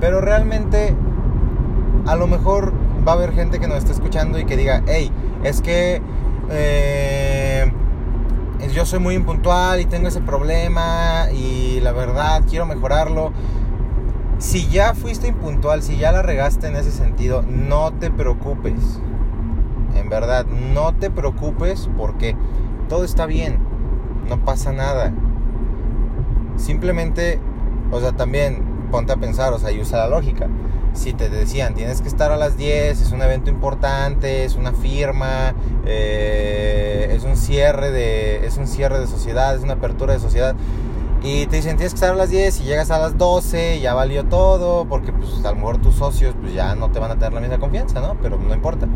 pero 0.00 0.20
realmente 0.20 0.94
a 2.06 2.16
lo 2.16 2.26
mejor 2.26 2.72
va 3.06 3.12
a 3.12 3.14
haber 3.16 3.32
gente 3.32 3.58
que 3.60 3.68
nos 3.68 3.78
esté 3.78 3.92
escuchando 3.92 4.38
y 4.38 4.44
que 4.46 4.56
diga, 4.56 4.82
hey, 4.86 5.10
es 5.42 5.60
que 5.60 6.00
eh, 6.50 7.39
yo 8.68 8.86
soy 8.86 8.98
muy 8.98 9.14
impuntual 9.14 9.80
y 9.80 9.86
tengo 9.86 10.08
ese 10.08 10.20
problema 10.20 11.26
y 11.32 11.80
la 11.80 11.92
verdad 11.92 12.42
quiero 12.48 12.66
mejorarlo. 12.66 13.32
Si 14.38 14.68
ya 14.68 14.94
fuiste 14.94 15.28
impuntual, 15.28 15.82
si 15.82 15.96
ya 15.96 16.12
la 16.12 16.22
regaste 16.22 16.66
en 16.66 16.76
ese 16.76 16.90
sentido, 16.90 17.42
no 17.42 17.92
te 17.92 18.10
preocupes. 18.10 19.00
En 19.96 20.08
verdad, 20.08 20.46
no 20.46 20.94
te 20.94 21.10
preocupes 21.10 21.88
porque 21.96 22.36
todo 22.88 23.04
está 23.04 23.26
bien. 23.26 23.58
No 24.28 24.44
pasa 24.44 24.72
nada. 24.72 25.12
Simplemente, 26.56 27.38
o 27.90 28.00
sea, 28.00 28.12
también 28.12 28.64
ponte 28.90 29.12
a 29.12 29.16
pensar, 29.16 29.52
o 29.52 29.58
sea, 29.58 29.72
y 29.72 29.80
usa 29.80 29.98
la 29.98 30.08
lógica 30.08 30.48
si 30.94 31.12
te 31.12 31.28
decían 31.28 31.74
tienes 31.74 32.00
que 32.00 32.08
estar 32.08 32.32
a 32.32 32.36
las 32.36 32.56
10, 32.56 33.00
es 33.00 33.12
un 33.12 33.22
evento 33.22 33.50
importante, 33.50 34.44
es 34.44 34.54
una 34.54 34.72
firma, 34.72 35.54
eh, 35.86 37.12
es 37.16 37.24
un 37.24 37.36
cierre 37.36 37.90
de 37.90 38.46
es 38.46 38.56
un 38.56 38.66
cierre 38.66 38.98
de 39.00 39.06
sociedad, 39.06 39.54
es 39.54 39.62
una 39.62 39.74
apertura 39.74 40.14
de 40.14 40.20
sociedad 40.20 40.54
y 41.22 41.46
te 41.46 41.56
dicen 41.56 41.76
tienes 41.76 41.92
que 41.92 41.96
estar 41.96 42.12
a 42.12 42.16
las 42.16 42.30
10 42.30 42.60
y 42.60 42.64
llegas 42.64 42.90
a 42.90 42.98
las 42.98 43.18
12, 43.18 43.80
ya 43.80 43.92
valió 43.92 44.24
todo, 44.24 44.86
porque 44.86 45.12
pues 45.12 45.44
a 45.44 45.50
lo 45.50 45.56
mejor 45.56 45.78
tus 45.78 45.96
socios 45.96 46.34
pues 46.40 46.54
ya 46.54 46.74
no 46.74 46.90
te 46.90 46.98
van 46.98 47.10
a 47.10 47.14
tener 47.14 47.34
la 47.34 47.40
misma 47.40 47.58
confianza, 47.58 48.00
¿no? 48.00 48.16
Pero 48.22 48.38
no 48.38 48.54
importa. 48.54 48.88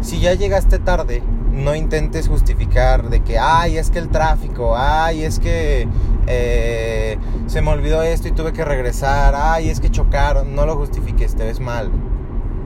Si 0.00 0.20
ya 0.20 0.34
llegaste 0.34 0.78
tarde, 0.78 1.22
no 1.50 1.74
intentes 1.74 2.28
justificar 2.28 3.08
de 3.08 3.20
que, 3.20 3.38
ay, 3.38 3.78
es 3.78 3.90
que 3.90 3.98
el 3.98 4.08
tráfico, 4.08 4.76
ay, 4.76 5.24
es 5.24 5.40
que 5.40 5.88
eh, 6.26 7.18
se 7.46 7.62
me 7.62 7.70
olvidó 7.70 8.02
esto 8.02 8.28
y 8.28 8.32
tuve 8.32 8.52
que 8.52 8.64
regresar, 8.64 9.34
ay, 9.36 9.70
es 9.70 9.80
que 9.80 9.90
chocaron, 9.90 10.54
no 10.54 10.66
lo 10.66 10.76
justifiques, 10.76 11.34
te 11.34 11.44
ves 11.44 11.60
mal. 11.60 11.90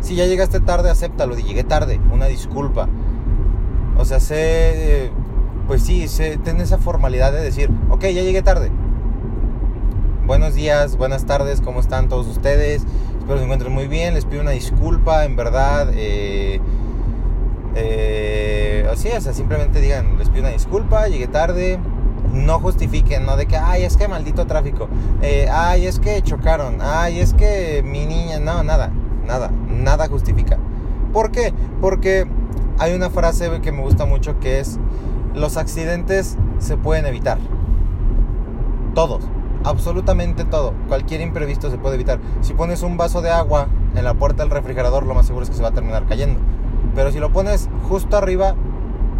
Si 0.00 0.14
ya 0.14 0.26
llegaste 0.26 0.60
tarde, 0.60 0.90
acéptalo, 0.90 1.36
llegué 1.36 1.64
tarde, 1.64 2.00
una 2.10 2.26
disculpa. 2.26 2.88
O 3.98 4.04
sea, 4.04 4.18
sé, 4.18 5.10
pues 5.66 5.82
sí, 5.82 6.08
sé, 6.08 6.38
ten 6.38 6.60
esa 6.60 6.78
formalidad 6.78 7.32
de 7.32 7.42
decir, 7.42 7.70
ok, 7.90 8.02
ya 8.02 8.22
llegué 8.22 8.42
tarde. 8.42 8.70
Buenos 10.26 10.54
días, 10.54 10.96
buenas 10.96 11.26
tardes, 11.26 11.60
¿cómo 11.60 11.80
están 11.80 12.08
todos 12.08 12.26
ustedes? 12.28 12.86
Espero 13.18 13.38
se 13.38 13.44
encuentren 13.44 13.72
muy 13.72 13.88
bien, 13.88 14.14
les 14.14 14.24
pido 14.24 14.42
una 14.42 14.52
disculpa, 14.52 15.24
en 15.24 15.36
verdad. 15.36 15.90
Eh, 15.94 16.60
eh, 17.74 18.88
así, 18.90 19.08
o 19.08 19.20
sea, 19.20 19.32
simplemente 19.32 19.80
digan, 19.80 20.18
les 20.18 20.28
pido 20.28 20.40
una 20.40 20.50
disculpa, 20.50 21.08
llegué 21.08 21.26
tarde, 21.26 21.78
no 22.32 22.58
justifiquen, 22.60 23.26
no 23.26 23.36
de 23.36 23.46
que, 23.46 23.56
ay, 23.56 23.84
es 23.84 23.96
que 23.96 24.08
maldito 24.08 24.46
tráfico, 24.46 24.88
eh, 25.22 25.48
ay, 25.52 25.86
es 25.86 25.98
que 25.98 26.22
chocaron, 26.22 26.78
ay, 26.80 27.20
es 27.20 27.34
que 27.34 27.82
mi 27.84 28.06
niña, 28.06 28.38
no, 28.38 28.62
nada, 28.62 28.90
nada, 29.26 29.50
nada 29.68 30.08
justifica. 30.08 30.58
¿Por 31.12 31.30
qué? 31.30 31.52
Porque 31.80 32.26
hay 32.78 32.94
una 32.94 33.10
frase 33.10 33.60
que 33.60 33.72
me 33.72 33.82
gusta 33.82 34.04
mucho 34.06 34.38
que 34.38 34.60
es, 34.60 34.78
los 35.34 35.56
accidentes 35.56 36.36
se 36.58 36.76
pueden 36.76 37.06
evitar. 37.06 37.38
Todos, 38.94 39.24
absolutamente 39.64 40.44
todo, 40.44 40.74
cualquier 40.88 41.20
imprevisto 41.20 41.70
se 41.70 41.78
puede 41.78 41.96
evitar. 41.96 42.20
Si 42.40 42.54
pones 42.54 42.82
un 42.82 42.96
vaso 42.96 43.22
de 43.22 43.30
agua 43.30 43.68
en 43.94 44.04
la 44.04 44.14
puerta 44.14 44.42
del 44.42 44.50
refrigerador, 44.50 45.04
lo 45.04 45.14
más 45.14 45.26
seguro 45.26 45.44
es 45.44 45.50
que 45.50 45.56
se 45.56 45.62
va 45.62 45.68
a 45.68 45.74
terminar 45.74 46.06
cayendo. 46.06 46.38
Pero 46.94 47.12
si 47.12 47.18
lo 47.18 47.32
pones 47.32 47.68
justo 47.88 48.16
arriba, 48.16 48.54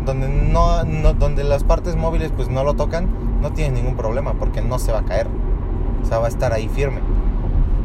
donde, 0.05 0.29
no, 0.29 0.85
donde 1.15 1.45
las 1.45 1.65
partes 1.65 1.97
móviles 1.97 2.33
pues 2.35 2.49
no 2.49 2.65
lo 2.65 2.75
tocan, 2.75 3.09
no 3.41 3.53
tienes 3.53 3.73
ningún 3.75 3.97
problema 3.97 4.35
porque 4.35 4.63
no 4.63 4.79
se 4.79 4.93
va 4.93 5.01
a 5.01 5.05
caer. 5.05 5.27
O 6.03 6.07
sea, 6.07 6.19
va 6.19 6.27
a 6.27 6.29
estar 6.29 6.53
ahí 6.53 6.69
firme. 6.69 7.01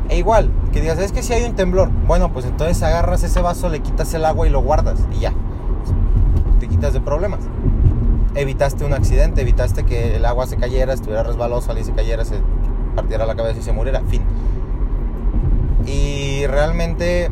E 0.09 0.17
igual, 0.17 0.51
que 0.71 0.81
digas, 0.81 0.99
es 0.99 1.11
que 1.11 1.23
si 1.23 1.33
hay 1.33 1.43
un 1.43 1.55
temblor, 1.55 1.89
bueno, 2.07 2.31
pues 2.31 2.45
entonces 2.45 2.81
agarras 2.83 3.23
ese 3.23 3.41
vaso, 3.41 3.69
le 3.69 3.79
quitas 3.79 4.13
el 4.13 4.25
agua 4.25 4.47
y 4.47 4.49
lo 4.49 4.61
guardas 4.61 4.99
y 5.11 5.19
ya. 5.19 5.33
Te 6.59 6.67
quitas 6.67 6.93
de 6.93 7.01
problemas. 7.01 7.41
Evitaste 8.35 8.85
un 8.85 8.93
accidente, 8.93 9.41
evitaste 9.41 9.83
que 9.83 10.17
el 10.17 10.25
agua 10.25 10.45
se 10.45 10.57
cayera, 10.57 10.93
estuviera 10.93 11.23
resbaloso, 11.23 11.71
alguien 11.71 11.85
se 11.85 11.93
cayera, 11.93 12.25
se 12.25 12.35
partiera 12.95 13.25
la 13.25 13.35
cabeza 13.35 13.59
y 13.59 13.63
se 13.63 13.71
muriera, 13.71 14.01
fin. 14.01 14.21
Y 15.87 16.45
realmente 16.47 17.29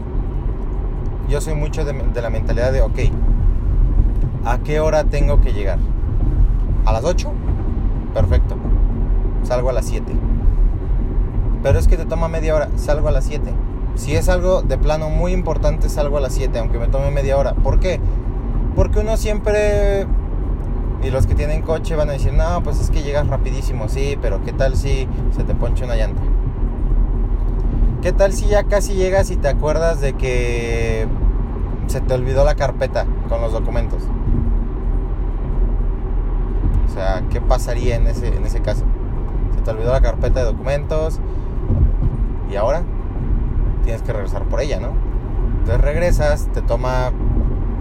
yo 1.29 1.41
soy 1.41 1.55
mucho 1.55 1.85
de, 1.85 2.21
la 2.21 2.29
mentalidad 2.29 2.71
de, 2.71 2.81
ok, 2.81 2.99
¿a 4.45 4.59
qué 4.59 4.79
hora 4.79 5.03
tengo 5.05 5.41
que 5.41 5.53
llegar? 5.53 5.79
¿A 6.85 6.93
las 6.93 7.03
8? 7.03 7.31
Perfecto. 8.13 8.55
Salgo 9.43 9.69
a 9.69 9.73
las 9.73 9.85
7. 9.85 10.11
Pero 11.61 11.79
es 11.79 11.87
que 11.87 11.97
te 11.97 12.05
toma 12.05 12.27
media 12.27 12.55
hora, 12.55 12.69
salgo 12.75 13.07
a 13.07 13.11
las 13.11 13.25
7. 13.25 13.51
Si 13.95 14.15
es 14.15 14.27
algo 14.27 14.61
de 14.61 14.77
plano 14.77 15.09
muy 15.09 15.31
importante, 15.31 15.87
salgo 15.87 16.17
a 16.17 16.21
las 16.21 16.33
7, 16.33 16.57
aunque 16.59 16.77
me 16.77 16.87
tome 16.87 17.11
media 17.11 17.37
hora. 17.37 17.53
¿Por 17.53 17.79
qué? 17.79 17.99
Porque 18.75 18.99
uno 18.99 19.17
siempre... 19.17 20.07
Y 21.03 21.09
los 21.09 21.27
que 21.27 21.35
tienen 21.35 21.61
coche 21.61 21.95
van 21.97 22.09
a 22.09 22.13
decir, 22.13 22.33
no, 22.33 22.63
pues 22.63 22.79
es 22.79 22.89
que 22.89 23.03
llegas 23.03 23.27
rapidísimo, 23.27 23.89
sí, 23.89 24.17
pero 24.21 24.41
¿qué 24.41 24.53
tal 24.53 24.77
si 24.77 25.05
se 25.35 25.43
te 25.43 25.53
poncha 25.53 25.83
una 25.83 25.95
llanta? 25.95 26.21
¿Qué 28.01 28.13
tal 28.13 28.31
si 28.31 28.47
ya 28.47 28.63
casi 28.63 28.93
llegas 28.93 29.29
y 29.29 29.35
te 29.35 29.49
acuerdas 29.49 29.99
de 29.99 30.13
que 30.13 31.05
se 31.87 32.01
te 32.01 32.13
olvidó 32.13 32.43
la 32.43 32.55
carpeta 32.55 33.05
con 33.29 33.41
los 33.41 33.51
documentos? 33.51 34.03
O 36.89 36.93
sea, 36.93 37.23
¿qué 37.29 37.41
pasaría 37.41 37.95
en 37.95 38.07
ese, 38.07 38.27
en 38.27 38.45
ese 38.45 38.61
caso? 38.61 38.83
Se 39.55 39.61
te 39.61 39.71
olvidó 39.71 39.91
la 39.91 40.01
carpeta 40.01 40.41
de 40.41 40.45
documentos 40.45 41.19
y 42.51 42.55
ahora 42.55 42.83
tienes 43.83 44.01
que 44.01 44.13
regresar 44.13 44.43
por 44.43 44.61
ella, 44.61 44.79
¿no? 44.79 44.89
Entonces 45.59 45.81
regresas, 45.81 46.49
te 46.53 46.61
toma, 46.61 47.11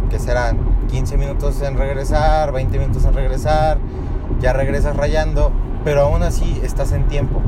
que 0.09 0.19
serán 0.19 0.59
15 0.89 1.17
minutos 1.17 1.61
en 1.63 1.77
regresar, 1.77 2.53
20 2.53 2.79
minutos 2.79 3.05
en 3.05 3.15
regresar, 3.15 3.79
ya 4.41 4.53
regresas 4.53 4.97
rayando, 4.97 5.53
pero 5.85 6.03
aún 6.03 6.23
así 6.23 6.61
estás 6.63 6.93
en 6.93 7.09
tiempo. 7.09 7.41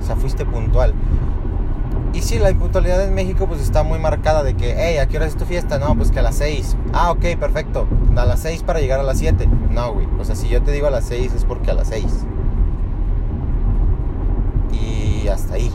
O 0.00 0.06
sea, 0.06 0.16
fuiste 0.16 0.46
puntual. 0.46 0.94
Y 2.18 2.22
sí, 2.22 2.40
la 2.40 2.50
impuntualidad 2.50 3.04
en 3.04 3.14
México 3.14 3.46
pues 3.46 3.60
está 3.60 3.84
muy 3.84 4.00
marcada 4.00 4.42
de 4.42 4.54
que, 4.54 4.74
hey, 4.76 4.98
¿a 4.98 5.06
qué 5.06 5.18
hora 5.18 5.26
es 5.26 5.36
tu 5.36 5.44
fiesta? 5.44 5.78
No, 5.78 5.94
pues 5.94 6.10
que 6.10 6.18
a 6.18 6.22
las 6.22 6.34
6. 6.34 6.76
Ah, 6.92 7.12
ok, 7.12 7.38
perfecto. 7.38 7.86
A 8.16 8.24
las 8.24 8.40
6 8.40 8.64
para 8.64 8.80
llegar 8.80 8.98
a 8.98 9.04
las 9.04 9.18
7. 9.18 9.48
No, 9.70 9.92
güey. 9.92 10.08
O 10.18 10.24
sea, 10.24 10.34
si 10.34 10.48
yo 10.48 10.60
te 10.60 10.72
digo 10.72 10.88
a 10.88 10.90
las 10.90 11.04
6 11.04 11.32
es 11.32 11.44
porque 11.44 11.70
a 11.70 11.74
las 11.74 11.86
6. 11.86 12.04
Y 14.72 15.28
hasta 15.28 15.54
ahí. 15.54 15.70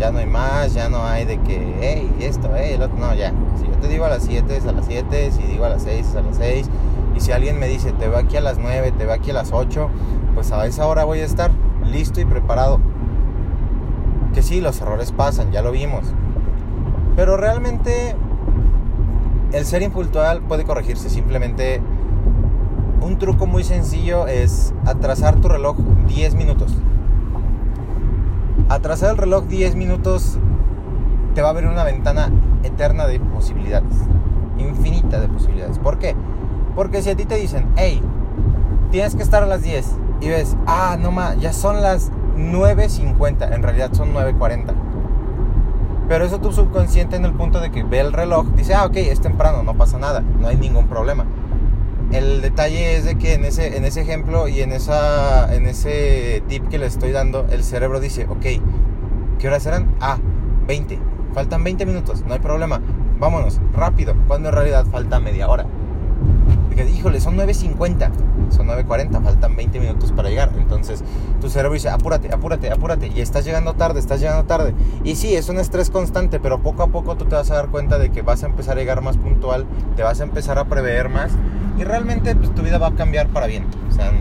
Ya 0.00 0.10
no 0.10 0.18
hay 0.18 0.26
más, 0.26 0.74
ya 0.74 0.88
no 0.88 1.04
hay 1.04 1.26
de 1.26 1.38
que, 1.42 1.76
hey, 1.80 2.12
esto, 2.18 2.50
hey, 2.52 2.72
el 2.74 2.82
otro. 2.82 2.98
No, 2.98 3.14
ya. 3.14 3.32
Si 3.60 3.68
yo 3.68 3.78
te 3.80 3.86
digo 3.86 4.04
a 4.04 4.08
las 4.08 4.24
7 4.24 4.56
es 4.56 4.66
a 4.66 4.72
las 4.72 4.86
7, 4.86 5.30
si 5.30 5.42
digo 5.44 5.64
a 5.64 5.68
las 5.68 5.84
6 5.84 6.08
es 6.08 6.16
a 6.16 6.22
las 6.22 6.36
6. 6.38 6.68
Y 7.14 7.20
si 7.20 7.30
alguien 7.30 7.60
me 7.60 7.68
dice, 7.68 7.92
te 7.92 8.08
veo 8.08 8.18
aquí 8.18 8.36
a 8.36 8.40
las 8.40 8.58
9, 8.58 8.94
te 8.98 9.04
veo 9.04 9.14
aquí 9.14 9.30
a 9.30 9.34
las 9.34 9.52
8, 9.52 9.88
pues 10.34 10.50
a 10.50 10.66
esa 10.66 10.88
hora 10.88 11.04
voy 11.04 11.20
a 11.20 11.24
estar 11.24 11.52
listo 11.88 12.20
y 12.20 12.24
preparado. 12.24 12.80
Que 14.32 14.42
sí, 14.42 14.60
los 14.60 14.80
errores 14.80 15.12
pasan, 15.12 15.52
ya 15.52 15.62
lo 15.62 15.72
vimos. 15.72 16.04
Pero 17.16 17.36
realmente 17.36 18.16
el 19.52 19.66
ser 19.66 19.82
impuntual 19.82 20.40
puede 20.40 20.64
corregirse. 20.64 21.10
Simplemente 21.10 21.80
un 23.02 23.18
truco 23.18 23.46
muy 23.46 23.64
sencillo 23.64 24.26
es 24.26 24.72
atrasar 24.86 25.40
tu 25.40 25.48
reloj 25.48 25.76
10 26.08 26.34
minutos. 26.34 26.72
Atrasar 28.68 29.10
el 29.10 29.18
reloj 29.18 29.44
10 29.44 29.74
minutos 29.74 30.38
te 31.34 31.42
va 31.42 31.48
a 31.48 31.50
abrir 31.50 31.68
una 31.68 31.84
ventana 31.84 32.30
eterna 32.62 33.06
de 33.06 33.20
posibilidades. 33.20 33.92
Infinita 34.56 35.20
de 35.20 35.28
posibilidades. 35.28 35.78
¿Por 35.78 35.98
qué? 35.98 36.14
Porque 36.74 37.02
si 37.02 37.10
a 37.10 37.16
ti 37.16 37.24
te 37.26 37.36
dicen, 37.36 37.66
hey, 37.76 38.00
tienes 38.90 39.14
que 39.14 39.22
estar 39.22 39.42
a 39.42 39.46
las 39.46 39.62
10 39.62 39.86
y 40.20 40.28
ves, 40.28 40.56
ah, 40.66 40.96
no 40.98 41.10
más, 41.10 41.38
ya 41.38 41.52
son 41.52 41.82
las 41.82 42.10
9.50, 42.50 43.54
en 43.54 43.62
realidad 43.62 43.92
son 43.92 44.12
9.40. 44.14 44.74
Pero 46.08 46.24
eso 46.24 46.40
tu 46.40 46.52
subconsciente 46.52 47.16
en 47.16 47.24
el 47.24 47.32
punto 47.32 47.60
de 47.60 47.70
que 47.70 47.84
ve 47.84 48.00
el 48.00 48.12
reloj, 48.12 48.46
dice, 48.56 48.74
ah, 48.74 48.86
ok, 48.86 48.96
es 48.96 49.20
temprano, 49.20 49.62
no 49.62 49.74
pasa 49.74 49.98
nada, 49.98 50.20
no 50.40 50.48
hay 50.48 50.56
ningún 50.56 50.88
problema. 50.88 51.24
El 52.10 52.42
detalle 52.42 52.96
es 52.96 53.04
de 53.04 53.16
que 53.16 53.34
en 53.34 53.44
ese, 53.44 53.76
en 53.76 53.84
ese 53.84 54.02
ejemplo 54.02 54.48
y 54.48 54.60
en, 54.60 54.72
esa, 54.72 55.54
en 55.54 55.66
ese 55.66 56.42
tip 56.48 56.68
que 56.68 56.78
le 56.78 56.86
estoy 56.86 57.12
dando, 57.12 57.46
el 57.50 57.64
cerebro 57.64 58.00
dice, 58.00 58.26
ok, 58.28 58.46
¿qué 59.38 59.48
horas 59.48 59.62
serán? 59.62 59.94
Ah, 60.00 60.18
20, 60.66 60.98
faltan 61.32 61.64
20 61.64 61.86
minutos, 61.86 62.24
no 62.26 62.34
hay 62.34 62.40
problema, 62.40 62.80
vámonos, 63.18 63.60
rápido, 63.72 64.14
cuando 64.26 64.50
en 64.50 64.54
realidad 64.54 64.84
falta 64.86 65.20
media 65.20 65.48
hora. 65.48 65.66
Dije, 66.68 66.90
híjole, 66.90 67.20
son 67.20 67.36
9.50, 67.36 68.10
son 68.52 68.68
9.40, 68.68 69.22
faltan 69.22 69.56
20 69.56 69.80
minutos 69.80 70.12
para 70.12 70.28
llegar. 70.28 70.50
Entonces 70.56 71.02
tu 71.40 71.48
cerebro 71.48 71.74
dice, 71.74 71.88
apúrate, 71.88 72.32
apúrate, 72.32 72.70
apúrate. 72.70 73.08
Y 73.08 73.20
estás 73.20 73.44
llegando 73.44 73.74
tarde, 73.74 74.00
estás 74.00 74.20
llegando 74.20 74.44
tarde. 74.44 74.74
Y 75.04 75.16
sí, 75.16 75.34
es 75.34 75.48
un 75.48 75.58
estrés 75.58 75.90
constante, 75.90 76.40
pero 76.40 76.62
poco 76.62 76.82
a 76.82 76.88
poco 76.88 77.16
tú 77.16 77.24
te 77.24 77.34
vas 77.34 77.50
a 77.50 77.54
dar 77.54 77.68
cuenta 77.68 77.98
de 77.98 78.10
que 78.10 78.22
vas 78.22 78.42
a 78.42 78.46
empezar 78.46 78.76
a 78.76 78.80
llegar 78.80 79.02
más 79.02 79.16
puntual, 79.16 79.66
te 79.96 80.02
vas 80.02 80.20
a 80.20 80.24
empezar 80.24 80.58
a 80.58 80.64
prever 80.64 81.08
más. 81.08 81.32
Y 81.78 81.84
realmente 81.84 82.34
pues, 82.36 82.54
tu 82.54 82.62
vida 82.62 82.78
va 82.78 82.88
a 82.88 82.94
cambiar 82.94 83.28
para 83.28 83.46
bien. 83.46 83.66
O 83.88 83.92
sea, 83.92 84.12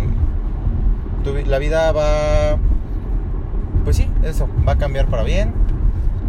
la 1.45 1.57
vida 1.59 1.91
va... 1.91 2.57
Pues 3.83 3.97
sí, 3.97 4.07
eso, 4.23 4.47
va 4.67 4.73
a 4.73 4.77
cambiar 4.77 5.07
para 5.07 5.23
bien. 5.23 5.53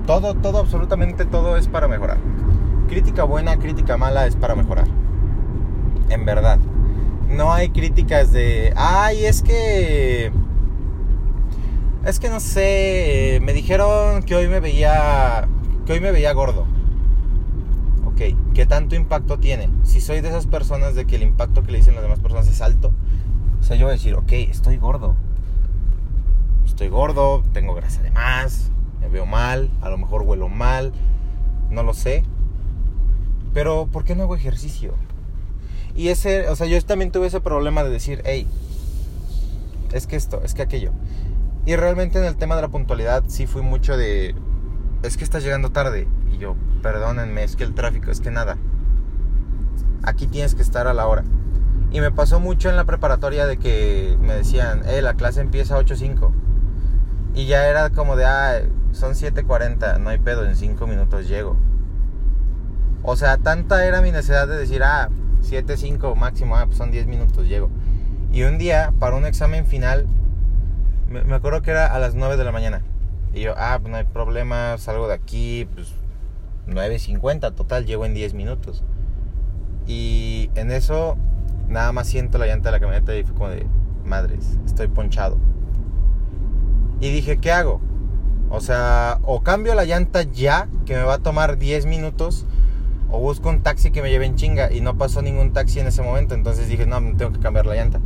Todo, 0.06 0.34
todo, 0.34 0.58
absolutamente 0.58 1.24
todo 1.24 1.56
es 1.56 1.68
para 1.68 1.86
mejorar. 1.86 2.18
Crítica 2.88 3.24
buena, 3.24 3.58
crítica 3.58 3.96
mala 3.96 4.26
es 4.26 4.36
para 4.36 4.54
mejorar 4.54 4.86
en 6.12 6.24
verdad. 6.24 6.58
No 7.32 7.50
hay 7.50 7.70
críticas 7.70 8.30
de, 8.30 8.74
ay, 8.76 9.24
es 9.24 9.42
que... 9.42 10.30
Es 12.04 12.20
que 12.20 12.28
no 12.28 12.40
sé, 12.40 13.40
me 13.42 13.54
dijeron 13.54 14.22
que 14.22 14.34
hoy 14.34 14.48
me 14.48 14.60
veía... 14.60 15.48
Que 15.86 15.94
hoy 15.94 16.00
me 16.00 16.12
veía 16.12 16.34
gordo. 16.34 16.66
Ok, 18.04 18.20
¿qué 18.52 18.66
tanto 18.66 18.96
impacto 18.96 19.38
tiene? 19.38 19.70
Si 19.82 20.02
soy 20.02 20.20
de 20.20 20.28
esas 20.28 20.46
personas 20.46 20.94
de 20.94 21.06
que 21.06 21.16
el 21.16 21.22
impacto 21.22 21.62
que 21.62 21.72
le 21.72 21.78
dicen 21.78 21.94
las 21.94 22.02
demás 22.02 22.18
personas 22.18 22.48
es 22.48 22.60
alto, 22.60 22.92
o 23.60 23.62
sea, 23.62 23.76
yo 23.76 23.86
voy 23.86 23.92
a 23.92 23.96
decir, 23.96 24.14
ok, 24.14 24.32
estoy 24.32 24.76
gordo. 24.76 25.16
Estoy 26.66 26.88
gordo, 26.88 27.42
tengo 27.54 27.74
grasa 27.74 28.02
de 28.02 28.10
más, 28.10 28.70
me 29.00 29.08
veo 29.08 29.24
mal, 29.24 29.70
a 29.80 29.88
lo 29.88 29.96
mejor 29.96 30.22
huelo 30.22 30.50
mal, 30.50 30.92
no 31.70 31.82
lo 31.82 31.94
sé. 31.94 32.24
Pero, 33.54 33.86
¿por 33.90 34.04
qué 34.04 34.14
no 34.14 34.24
hago 34.24 34.36
ejercicio? 34.36 34.92
Y 35.94 36.08
ese, 36.08 36.48
o 36.48 36.56
sea, 36.56 36.66
yo 36.66 36.80
también 36.82 37.10
tuve 37.10 37.26
ese 37.26 37.40
problema 37.40 37.84
de 37.84 37.90
decir, 37.90 38.22
hey, 38.24 38.46
es 39.92 40.06
que 40.06 40.16
esto, 40.16 40.42
es 40.42 40.54
que 40.54 40.62
aquello. 40.62 40.92
Y 41.66 41.76
realmente 41.76 42.18
en 42.18 42.24
el 42.24 42.36
tema 42.36 42.56
de 42.56 42.62
la 42.62 42.68
puntualidad 42.68 43.24
sí 43.28 43.46
fui 43.46 43.62
mucho 43.62 43.96
de, 43.96 44.34
es 45.02 45.16
que 45.16 45.24
estás 45.24 45.44
llegando 45.44 45.70
tarde. 45.70 46.08
Y 46.32 46.38
yo, 46.38 46.56
perdónenme, 46.82 47.44
es 47.44 47.56
que 47.56 47.64
el 47.64 47.74
tráfico, 47.74 48.10
es 48.10 48.20
que 48.20 48.30
nada. 48.30 48.56
Aquí 50.02 50.26
tienes 50.26 50.54
que 50.54 50.62
estar 50.62 50.86
a 50.86 50.94
la 50.94 51.06
hora. 51.06 51.24
Y 51.92 52.00
me 52.00 52.10
pasó 52.10 52.40
mucho 52.40 52.70
en 52.70 52.76
la 52.76 52.84
preparatoria 52.84 53.46
de 53.46 53.58
que 53.58 54.16
me 54.20 54.34
decían, 54.34 54.82
hey, 54.86 55.02
la 55.02 55.14
clase 55.14 55.40
empieza 55.40 55.76
a 55.76 55.80
8.05. 55.80 56.32
Y 57.34 57.46
ya 57.46 57.66
era 57.68 57.90
como 57.90 58.16
de, 58.16 58.24
ah, 58.24 58.62
son 58.92 59.12
7.40, 59.12 59.98
no 60.00 60.10
hay 60.10 60.18
pedo, 60.18 60.46
en 60.46 60.56
5 60.56 60.86
minutos 60.86 61.28
llego. 61.28 61.56
O 63.02 63.16
sea, 63.16 63.36
tanta 63.36 63.84
era 63.86 64.00
mi 64.00 64.10
necesidad 64.10 64.48
de 64.48 64.56
decir, 64.56 64.82
ah, 64.82 65.10
7, 65.42 65.76
5 65.76 66.14
máximo, 66.14 66.56
ah, 66.56 66.66
pues 66.66 66.78
son 66.78 66.90
10 66.90 67.06
minutos, 67.06 67.46
llego. 67.46 67.70
Y 68.32 68.44
un 68.44 68.58
día, 68.58 68.92
para 68.98 69.16
un 69.16 69.26
examen 69.26 69.66
final, 69.66 70.06
me, 71.08 71.34
acuerdo 71.34 71.60
que 71.62 71.70
era 71.70 71.86
a 71.94 71.98
las 71.98 72.14
9 72.14 72.36
de 72.36 72.44
la 72.44 72.52
mañana. 72.52 72.82
Y 73.34 73.42
yo, 73.42 73.54
ah, 73.56 73.78
pues 73.80 73.90
no 73.90 73.98
hay 73.98 74.04
problema, 74.04 74.78
salgo 74.78 75.08
de 75.08 75.14
aquí, 75.14 75.68
pues 75.74 75.92
9.50, 76.68 77.54
total, 77.54 77.84
llego 77.84 78.06
en 78.06 78.14
10 78.14 78.34
minutos. 78.34 78.82
Y 79.86 80.50
en 80.54 80.70
eso, 80.70 81.16
nada 81.68 81.92
más 81.92 82.06
siento 82.06 82.38
la 82.38 82.46
llanta 82.46 82.70
de 82.70 82.72
la 82.72 82.80
camioneta 82.80 83.14
y 83.14 83.24
fue 83.24 83.34
como 83.34 83.48
de, 83.50 83.66
madres, 84.04 84.58
estoy 84.64 84.88
ponchado. 84.88 85.38
Y 87.00 87.10
dije, 87.10 87.38
¿qué 87.38 87.52
hago? 87.52 87.80
O 88.48 88.60
sea, 88.60 89.18
o 89.24 89.42
cambio 89.42 89.74
la 89.74 89.84
llanta 89.84 90.22
ya, 90.22 90.68
que 90.86 90.94
me 90.94 91.02
va 91.02 91.14
a 91.14 91.18
tomar 91.18 91.58
10 91.58 91.86
minutos, 91.86 92.46
o 93.12 93.20
busco 93.20 93.50
un 93.50 93.62
taxi 93.62 93.90
que 93.90 94.02
me 94.02 94.10
lleve 94.10 94.26
en 94.26 94.36
chinga 94.36 94.72
y 94.72 94.80
no 94.80 94.96
pasó 94.96 95.20
ningún 95.22 95.52
taxi 95.52 95.80
en 95.80 95.86
ese 95.86 96.02
momento, 96.02 96.34
entonces 96.34 96.66
dije, 96.66 96.86
no, 96.86 96.96
tengo 97.16 97.32
que 97.32 97.40
cambiar 97.40 97.66
la 97.66 97.74
llanta. 97.74 98.00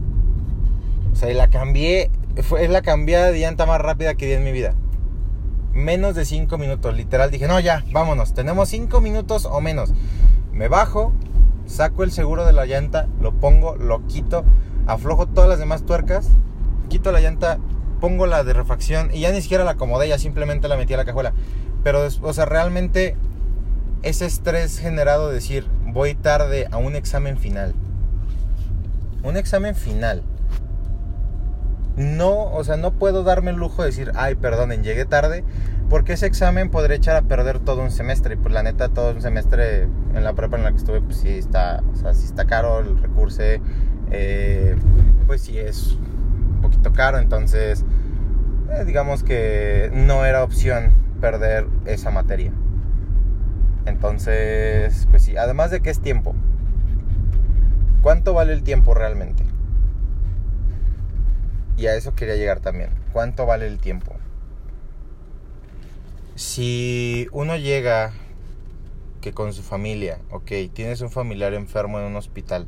O 1.13 1.17
sea, 1.17 1.31
y 1.31 1.35
la 1.35 1.49
cambié, 1.49 2.11
es 2.35 2.71
la 2.71 2.83
cambiada 2.83 3.31
de 3.31 3.39
llanta 3.39 3.67
más 3.67 3.81
rápida 3.81 4.15
que 4.15 4.27
di 4.27 4.33
en 4.33 4.45
mi 4.45 4.53
vida. 4.53 4.75
Menos 5.73 6.15
de 6.15 6.25
5 6.25 6.59
minutos, 6.59 6.95
literal, 6.95 7.31
dije, 7.31 7.47
no, 7.47 7.61
ya, 7.61 7.85
vámonos, 7.93 8.35
tenemos 8.35 8.69
5 8.69 9.01
minutos 9.01 9.47
o 9.47 9.61
menos. 9.61 9.95
Me 10.53 10.69
bajo, 10.69 11.13
saco 11.67 12.03
el 12.03 12.11
seguro 12.11 12.45
de 12.45 12.53
la 12.53 12.67
llanta, 12.67 13.09
lo 13.21 13.33
pongo, 13.33 13.77
lo 13.77 14.07
quito, 14.09 14.45
aflojo 14.87 15.27
todas 15.27 15.49
las 15.49 15.61
demás 15.61 15.85
tuercas, 15.85 16.29
quito 16.89 17.13
la 17.13 17.21
llanta, 17.21 17.59
pongo 18.01 18.27
la 18.27 18.43
de 18.43 18.53
refacción 18.55 19.11
y 19.13 19.21
ya 19.21 19.31
ni 19.31 19.41
siquiera 19.41 19.65
la 19.65 19.73
acomodé, 19.73 20.09
ya 20.09 20.19
simplemente 20.19 20.67
la 20.67 20.77
metí 20.77 20.95
a 20.95 20.97
la 20.97 21.05
cajuela. 21.05 21.33
Pero, 21.85 22.09
o 22.23 22.33
sea, 22.33 22.45
realmente 22.45 23.17
ese 24.07 24.25
estrés 24.25 24.79
generado 24.79 25.29
de 25.29 25.35
decir, 25.35 25.67
voy 25.85 26.15
tarde 26.15 26.69
a 26.71 26.77
un 26.77 26.95
examen 26.95 27.39
final. 27.39 27.75
Un 29.25 29.37
examen 29.37 29.75
final. 29.75 30.23
No, 31.97 32.45
o 32.53 32.63
sea, 32.63 32.77
no 32.77 32.93
puedo 32.93 33.25
darme 33.25 33.51
el 33.51 33.57
lujo 33.57 33.83
de 33.83 33.89
decir, 33.89 34.13
ay, 34.15 34.37
perdonen, 34.37 34.85
llegué 34.85 35.07
tarde, 35.07 35.43
porque 35.91 36.13
ese 36.13 36.27
examen 36.27 36.71
podría 36.71 36.97
echar 36.97 37.17
a 37.17 37.23
perder 37.23 37.59
todo 37.59 37.83
un 37.83 37.91
semestre. 37.91 38.35
Y 38.35 38.37
pues 38.37 38.55
la 38.55 38.63
neta, 38.63 38.91
todo 38.91 39.11
un 39.11 39.23
semestre 39.23 39.89
en 40.15 40.23
la 40.23 40.35
prepa 40.35 40.57
en 40.57 40.63
la 40.63 40.71
que 40.71 40.77
estuve, 40.77 41.01
pues 41.01 41.17
sí 41.17 41.31
está, 41.31 41.83
o 41.93 41.97
sea, 41.97 42.15
sí 42.15 42.27
está 42.27 42.45
caro 42.45 42.79
el 42.79 42.99
recurso. 42.99 43.43
Eh, 44.13 44.77
pues 45.27 45.41
sí 45.41 45.59
es 45.59 45.99
un 46.55 46.61
poquito 46.63 46.93
caro, 46.93 47.19
entonces 47.19 47.85
eh, 48.71 48.85
digamos 48.85 49.25
que 49.25 49.91
no 49.93 50.25
era 50.25 50.45
opción 50.45 50.95
perder 51.21 51.67
esa 51.87 52.13
materia. 52.13 52.53
Entonces, 53.87 55.07
pues 55.11 55.23
sí, 55.23 55.37
además 55.37 55.71
de 55.71 55.81
que 55.81 55.91
es 55.91 56.01
tiempo. 56.01 56.35
¿Cuánto 58.03 58.35
vale 58.35 58.53
el 58.53 58.63
tiempo 58.63 58.95
realmente? 58.95 59.45
Y 61.77 61.87
a 61.87 61.95
eso 61.95 62.15
quería 62.15 62.37
llegar 62.37 62.61
también. 62.61 62.91
¿Cuánto 63.13 63.47
vale 63.47 63.67
el 63.67 63.79
tiempo? 63.79 64.13
Si 66.35 67.29
uno 67.33 67.57
llega 67.57 68.13
que 69.21 69.33
con 69.33 69.53
su 69.53 69.63
familia, 69.63 70.21
ok, 70.31 70.53
tienes 70.73 71.01
un 71.01 71.11
familiar 71.11 71.55
enfermo 71.55 71.99
en 71.99 72.07
un 72.07 72.17
hospital, 72.17 72.67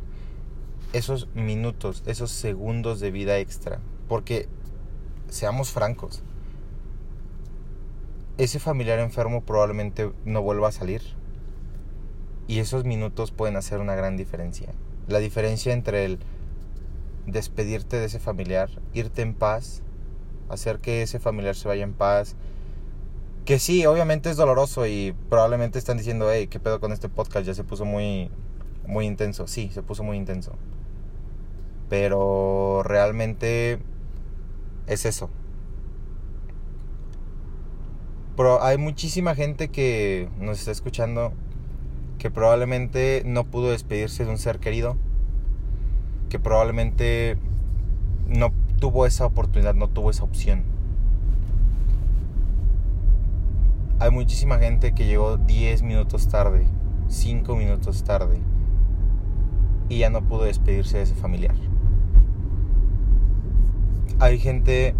esos 0.92 1.28
minutos, 1.34 2.02
esos 2.06 2.30
segundos 2.30 2.98
de 2.98 3.10
vida 3.10 3.38
extra, 3.38 3.78
porque 4.08 4.48
seamos 5.28 5.70
francos, 5.70 6.22
ese 8.38 8.60
familiar 8.60 9.00
enfermo 9.00 9.42
probablemente 9.44 10.12
no 10.24 10.42
vuelva 10.42 10.68
a 10.68 10.72
salir. 10.72 11.02
Y 12.46 12.60
esos 12.60 12.84
minutos 12.84 13.30
pueden 13.30 13.56
hacer 13.56 13.80
una 13.80 13.94
gran 13.94 14.16
diferencia. 14.16 14.72
La 15.06 15.18
diferencia 15.18 15.72
entre 15.74 16.04
el 16.06 16.18
despedirte 17.26 17.98
de 17.98 18.06
ese 18.06 18.20
familiar, 18.20 18.70
irte 18.94 19.20
en 19.22 19.34
paz, 19.34 19.82
hacer 20.48 20.78
que 20.78 21.02
ese 21.02 21.18
familiar 21.18 21.56
se 21.56 21.68
vaya 21.68 21.84
en 21.84 21.92
paz, 21.92 22.36
Que 23.44 23.58
sí, 23.58 23.86
obviamente 23.86 24.28
es 24.30 24.36
doloroso 24.36 24.86
y 24.86 25.14
probablemente 25.30 25.78
están 25.78 25.96
diciendo, 25.96 26.30
hey, 26.30 26.48
¿qué 26.48 26.60
pedo 26.60 26.80
con 26.80 26.92
este 26.92 27.08
podcast? 27.08 27.46
Ya 27.46 27.54
se 27.54 27.64
puso 27.64 27.86
muy, 27.86 28.30
muy 28.86 29.06
intenso. 29.06 29.46
Sí, 29.46 29.70
se 29.72 29.82
puso 29.82 30.02
muy 30.02 30.18
intenso. 30.18 30.52
Pero 31.88 32.82
realmente 32.84 33.78
es 34.86 35.06
eso. 35.06 35.30
Hay 38.60 38.78
muchísima 38.78 39.34
gente 39.34 39.68
que 39.68 40.28
nos 40.40 40.60
está 40.60 40.70
escuchando 40.70 41.32
que 42.18 42.30
probablemente 42.30 43.22
no 43.26 43.44
pudo 43.44 43.70
despedirse 43.70 44.24
de 44.24 44.30
un 44.30 44.38
ser 44.38 44.60
querido. 44.60 44.96
Que 46.28 46.38
probablemente 46.38 47.36
no 48.28 48.52
tuvo 48.78 49.06
esa 49.06 49.26
oportunidad, 49.26 49.74
no 49.74 49.88
tuvo 49.88 50.10
esa 50.10 50.22
opción. 50.22 50.62
Hay 53.98 54.12
muchísima 54.12 54.58
gente 54.58 54.92
que 54.92 55.06
llegó 55.06 55.38
10 55.38 55.82
minutos 55.82 56.28
tarde, 56.28 56.68
5 57.08 57.56
minutos 57.56 58.04
tarde, 58.04 58.38
y 59.88 59.98
ya 59.98 60.10
no 60.10 60.22
pudo 60.22 60.44
despedirse 60.44 60.98
de 60.98 61.02
ese 61.02 61.16
familiar. 61.16 61.56
Hay 64.20 64.38
gente 64.38 64.94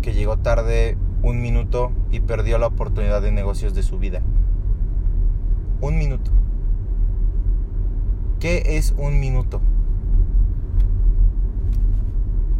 que 0.00 0.14
llegó 0.14 0.38
tarde 0.38 0.96
un 1.22 1.40
minuto 1.40 1.92
y 2.10 2.20
perdió 2.20 2.58
la 2.58 2.68
oportunidad 2.68 3.22
de 3.22 3.32
negocios 3.32 3.74
de 3.74 3.82
su 3.82 3.98
vida. 3.98 4.22
Un 5.80 5.98
minuto. 5.98 6.30
¿Qué 8.40 8.76
es 8.76 8.94
un 8.96 9.18
minuto? 9.18 9.60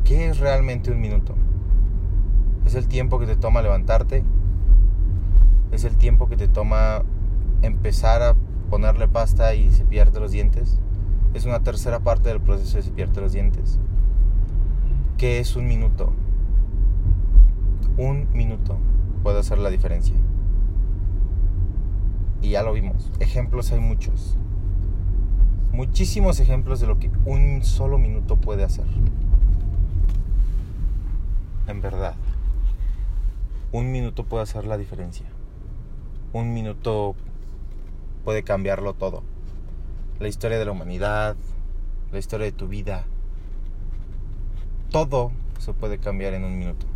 ¿Qué 0.05 0.29
es 0.29 0.39
realmente 0.39 0.91
un 0.91 1.01
minuto? 1.01 1.35
Es 2.67 2.75
el 2.75 2.89
tiempo 2.89 3.19
que 3.19 3.27
te 3.27 3.37
toma 3.37 3.63
levantarte. 3.63 4.25
Es 5.71 5.85
el 5.85 5.97
tiempo 5.97 6.29
que 6.29 6.37
te 6.37 6.49
toma 6.49 7.03
empezar 7.63 8.23
a 8.23 8.35
ponerle 8.71 9.09
pasta 9.09 9.55
y 9.55 9.71
cepillarte 9.71 10.21
los 10.21 10.33
dientes. 10.33 10.79
Es 11.35 11.45
una 11.45 11.63
tercera 11.63 12.01
parte 12.01 12.29
del 12.29 12.41
proceso 12.41 12.77
de 12.77 12.83
cepillarte 12.83 13.21
los 13.21 13.33
dientes. 13.33 13.79
¿Qué 15.17 15.41
es 15.41 15.57
un 15.57 15.67
minuto? 15.67 16.13
Un 17.99 18.29
minuto 18.33 18.79
puede 19.23 19.41
hacer 19.41 19.59
la 19.59 19.69
diferencia. 19.69 20.17
Y 22.41 22.51
ya 22.51 22.63
lo 22.63 22.73
vimos. 22.73 23.11
Ejemplos 23.21 23.71
hay 23.73 23.81
muchos. 23.81 24.39
Muchísimos 25.73 26.41
ejemplos 26.41 26.81
de 26.81 26.87
lo 26.87 26.99
que 26.99 27.11
un 27.27 27.63
solo 27.63 27.99
minuto 27.99 28.37
puede 28.37 28.65
hacer 28.65 28.87
en 31.69 31.81
verdad. 31.81 32.15
Un 33.73 33.93
minuto 33.93 34.25
puede 34.25 34.43
hacer 34.43 34.67
la 34.67 34.79
diferencia. 34.79 35.27
Un 36.33 36.53
minuto 36.55 37.15
puede 38.25 38.43
cambiarlo 38.43 38.95
todo. 38.95 39.23
La 40.19 40.29
historia 40.29 40.59
de 40.59 40.65
la 40.65 40.73
humanidad, 40.73 41.37
la 42.11 42.19
historia 42.19 42.47
de 42.47 42.53
tu 42.53 42.69
vida. 42.69 43.05
Todo 44.91 45.31
se 45.59 45.75
puede 45.75 45.99
cambiar 45.99 46.35
en 46.35 46.45
un 46.45 46.59
minuto. 46.59 46.87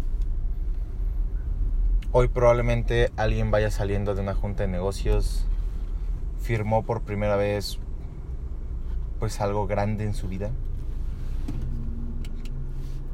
Hoy 2.12 2.28
probablemente 2.28 3.10
alguien 3.16 3.50
vaya 3.50 3.70
saliendo 3.70 4.14
de 4.14 4.20
una 4.20 4.34
junta 4.34 4.64
de 4.64 4.68
negocios, 4.68 5.46
firmó 6.40 6.84
por 6.84 7.02
primera 7.02 7.36
vez 7.36 7.78
pues 9.18 9.40
algo 9.40 9.66
grande 9.66 10.04
en 10.04 10.14
su 10.14 10.28
vida 10.28 10.50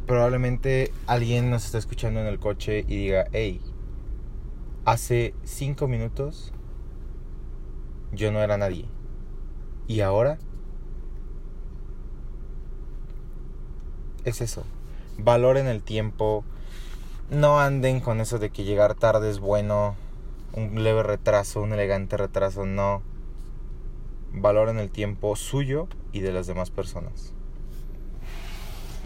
probablemente 0.08 0.90
alguien 1.06 1.50
nos 1.50 1.66
está 1.66 1.76
escuchando 1.76 2.18
en 2.20 2.26
el 2.26 2.38
coche 2.38 2.82
y 2.88 2.96
diga, 2.96 3.26
hey, 3.32 3.60
hace 4.86 5.34
cinco 5.44 5.86
minutos 5.86 6.54
yo 8.12 8.32
no 8.32 8.40
era 8.40 8.56
nadie. 8.56 8.86
¿Y 9.86 10.00
ahora? 10.00 10.38
Es 14.24 14.40
eso. 14.40 14.64
Valoren 15.18 15.66
el 15.66 15.82
tiempo. 15.82 16.42
No 17.30 17.60
anden 17.60 18.00
con 18.00 18.22
eso 18.22 18.38
de 18.38 18.48
que 18.48 18.64
llegar 18.64 18.94
tarde 18.94 19.28
es 19.28 19.38
bueno. 19.38 19.96
Un 20.54 20.82
leve 20.82 21.02
retraso, 21.02 21.60
un 21.60 21.74
elegante 21.74 22.16
retraso. 22.16 22.64
No. 22.64 23.02
Valoren 24.32 24.78
el 24.78 24.88
tiempo 24.88 25.36
suyo 25.36 25.88
y 26.12 26.20
de 26.20 26.32
las 26.32 26.46
demás 26.46 26.70
personas. 26.70 27.34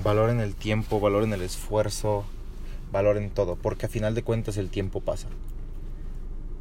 Valoren 0.04 0.40
el 0.40 0.54
tiempo, 0.54 1.00
valoren 1.00 1.32
el 1.32 1.42
esfuerzo, 1.42 2.24
valoren 2.92 3.30
todo, 3.30 3.56
porque 3.56 3.86
a 3.86 3.88
final 3.88 4.14
de 4.14 4.22
cuentas 4.22 4.56
el 4.56 4.70
tiempo 4.70 5.00
pasa. 5.00 5.28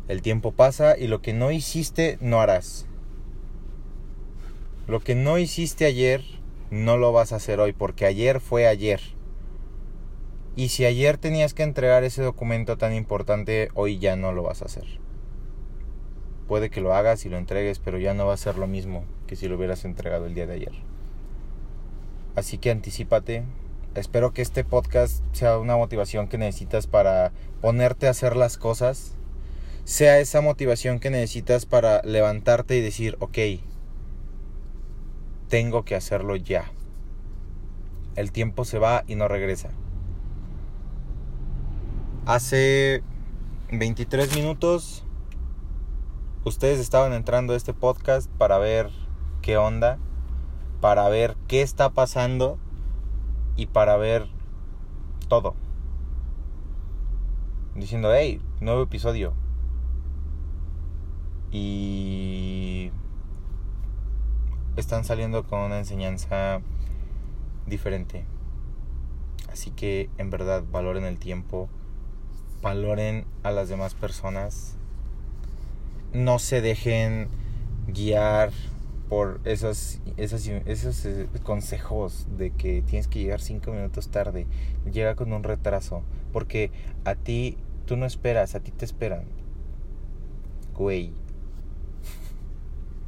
El 0.07 0.23
tiempo 0.23 0.51
pasa 0.51 0.97
y 0.97 1.07
lo 1.07 1.21
que 1.21 1.33
no 1.33 1.51
hiciste 1.51 2.17
no 2.21 2.41
harás. 2.41 2.87
Lo 4.87 4.99
que 4.99 5.13
no 5.13 5.37
hiciste 5.37 5.85
ayer 5.85 6.23
no 6.71 6.97
lo 6.97 7.11
vas 7.11 7.33
a 7.33 7.37
hacer 7.37 7.59
hoy, 7.59 7.71
porque 7.71 8.05
ayer 8.05 8.39
fue 8.39 8.67
ayer. 8.67 8.99
Y 10.55 10.69
si 10.69 10.85
ayer 10.85 11.17
tenías 11.17 11.53
que 11.53 11.63
entregar 11.63 12.03
ese 12.03 12.21
documento 12.21 12.77
tan 12.77 12.93
importante, 12.93 13.69
hoy 13.73 13.99
ya 13.99 14.15
no 14.15 14.33
lo 14.33 14.43
vas 14.43 14.61
a 14.61 14.65
hacer. 14.65 14.85
Puede 16.47 16.69
que 16.69 16.81
lo 16.81 16.93
hagas 16.93 17.25
y 17.25 17.29
lo 17.29 17.37
entregues, 17.37 17.79
pero 17.79 17.97
ya 17.97 18.13
no 18.13 18.25
va 18.25 18.33
a 18.33 18.37
ser 18.37 18.57
lo 18.57 18.67
mismo 18.67 19.05
que 19.27 19.37
si 19.37 19.47
lo 19.47 19.55
hubieras 19.55 19.85
entregado 19.85 20.25
el 20.25 20.35
día 20.35 20.47
de 20.47 20.55
ayer. 20.55 20.73
Así 22.35 22.57
que 22.57 22.71
anticipate. 22.71 23.45
Espero 23.95 24.33
que 24.33 24.41
este 24.41 24.63
podcast 24.63 25.23
sea 25.33 25.57
una 25.57 25.77
motivación 25.77 26.27
que 26.27 26.37
necesitas 26.37 26.87
para 26.87 27.31
ponerte 27.61 28.07
a 28.07 28.11
hacer 28.11 28.35
las 28.35 28.57
cosas. 28.57 29.15
Sea 29.85 30.19
esa 30.19 30.41
motivación 30.41 30.99
que 30.99 31.09
necesitas 31.09 31.65
para 31.65 32.01
levantarte 32.03 32.75
y 32.75 32.81
decir, 32.81 33.15
ok, 33.19 33.37
tengo 35.47 35.83
que 35.83 35.95
hacerlo 35.95 36.35
ya. 36.35 36.71
El 38.15 38.31
tiempo 38.31 38.65
se 38.65 38.79
va 38.79 39.03
y 39.07 39.15
no 39.15 39.27
regresa. 39.27 39.71
Hace 42.25 43.03
23 43.71 44.35
minutos 44.35 45.03
ustedes 46.45 46.79
estaban 46.79 47.13
entrando 47.13 47.53
a 47.53 47.57
este 47.57 47.73
podcast 47.73 48.29
para 48.31 48.57
ver 48.57 48.89
qué 49.41 49.57
onda 49.57 49.97
para 50.81 51.07
ver 51.09 51.37
qué 51.47 51.61
está 51.61 51.91
pasando 51.91 52.57
y 53.55 53.67
para 53.67 53.95
ver 53.95 54.27
todo. 55.29 55.55
Diciendo, 57.75 58.11
hey, 58.13 58.41
nuevo 58.59 58.81
episodio. 58.81 59.33
Y 61.51 62.91
están 64.75 65.05
saliendo 65.05 65.43
con 65.43 65.59
una 65.59 65.77
enseñanza 65.77 66.61
diferente. 67.67 68.25
Así 69.51 69.69
que 69.69 70.09
en 70.17 70.31
verdad 70.31 70.63
valoren 70.71 71.05
el 71.05 71.19
tiempo, 71.19 71.69
valoren 72.61 73.25
a 73.43 73.51
las 73.51 73.69
demás 73.69 73.95
personas, 73.95 74.75
no 76.13 76.39
se 76.39 76.61
dejen 76.61 77.29
guiar 77.87 78.51
por 79.09 79.41
esos, 79.43 79.99
esos, 80.17 80.47
esos 80.47 81.05
eh, 81.05 81.27
consejos 81.43 82.27
de 82.37 82.51
que 82.51 82.81
tienes 82.81 83.07
que 83.07 83.19
llegar 83.19 83.41
cinco 83.41 83.71
minutos 83.71 84.09
tarde, 84.09 84.47
llega 84.89 85.15
con 85.15 85.33
un 85.33 85.43
retraso, 85.43 86.03
porque 86.31 86.71
a 87.03 87.15
ti, 87.15 87.57
tú 87.85 87.97
no 87.97 88.05
esperas, 88.05 88.55
a 88.55 88.61
ti 88.61 88.71
te 88.71 88.85
esperan. 88.85 89.25
Güey, 90.73 91.13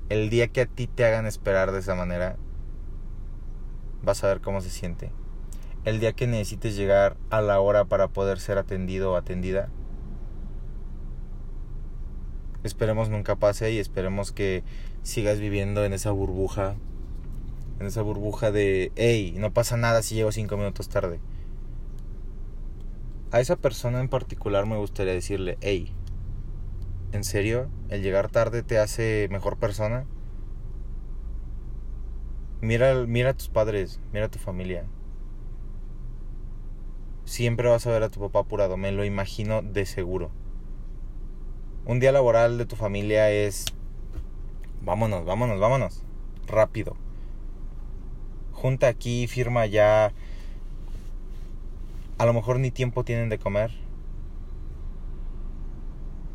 el 0.10 0.30
día 0.30 0.50
que 0.50 0.62
a 0.62 0.66
ti 0.66 0.88
te 0.88 1.06
hagan 1.06 1.26
esperar 1.26 1.72
de 1.72 1.80
esa 1.80 1.96
manera, 1.96 2.36
vas 4.04 4.24
a 4.24 4.28
ver 4.28 4.42
cómo 4.42 4.62
se 4.62 4.70
siente. 4.70 5.12
El 5.86 6.00
día 6.00 6.14
que 6.14 6.28
necesites 6.28 6.78
llegar 6.78 7.18
a 7.30 7.42
la 7.42 7.60
hora 7.60 7.84
para 7.84 8.08
poder 8.08 8.40
ser 8.40 8.58
atendido 8.58 9.12
o 9.12 9.16
atendida, 9.18 9.68
esperemos 12.64 13.10
nunca 13.10 13.36
pase 13.36 13.70
y 13.74 13.80
esperemos 13.80 14.32
que 14.32 14.64
sigas 15.02 15.42
viviendo 15.42 15.84
en 15.84 15.92
esa 15.92 16.12
burbuja, 16.12 16.76
en 17.82 17.88
esa 17.88 18.02
burbuja 18.02 18.54
de, 18.54 18.94
hey, 18.96 19.36
no 19.38 19.52
pasa 19.52 19.76
nada 19.76 20.02
si 20.02 20.16
llego 20.16 20.32
cinco 20.32 20.56
minutos 20.56 20.88
tarde. 20.88 21.20
A 23.32 23.42
esa 23.42 23.58
persona 23.58 24.00
en 24.00 24.08
particular 24.08 24.66
me 24.66 24.78
gustaría 24.78 25.12
decirle, 25.12 25.58
hey, 25.60 25.94
¿en 27.12 27.26
serio? 27.26 27.68
¿El 27.90 28.04
llegar 28.04 28.30
tarde 28.30 28.64
te 28.64 28.78
hace 28.78 29.28
mejor 29.32 29.58
persona? 29.58 30.06
Mira, 32.62 33.06
mira 33.06 33.32
a 33.32 33.34
tus 33.34 33.50
padres, 33.50 34.00
mira 34.14 34.28
a 34.28 34.32
tu 34.32 34.40
familia. 34.40 34.86
Siempre 37.26 37.70
vas 37.70 37.88
a 37.88 37.92
ver 37.92 38.04
a 38.04 38.10
tu 38.10 38.20
papá 38.20 38.40
apurado, 38.40 38.78
me 38.78 38.92
lo 38.92 39.06
imagino 39.06 39.62
de 39.62 39.86
seguro. 39.86 40.32
Un 41.86 42.00
día 42.00 42.12
laboral 42.12 42.58
de 42.58 42.66
tu 42.66 42.76
familia 42.76 43.32
es 43.32 43.66
vámonos, 44.82 45.26
vámonos, 45.26 45.60
vámonos. 45.60 46.04
Rápido. 46.48 46.96
Junta 48.52 48.88
aquí, 48.88 49.28
firma 49.28 49.66
ya. 49.66 50.14
A 52.18 52.26
lo 52.26 52.34
mejor 52.34 52.60
ni 52.60 52.72
tiempo 52.72 53.04
tienen 53.04 53.30
de 53.30 53.40
comer. 53.40 53.72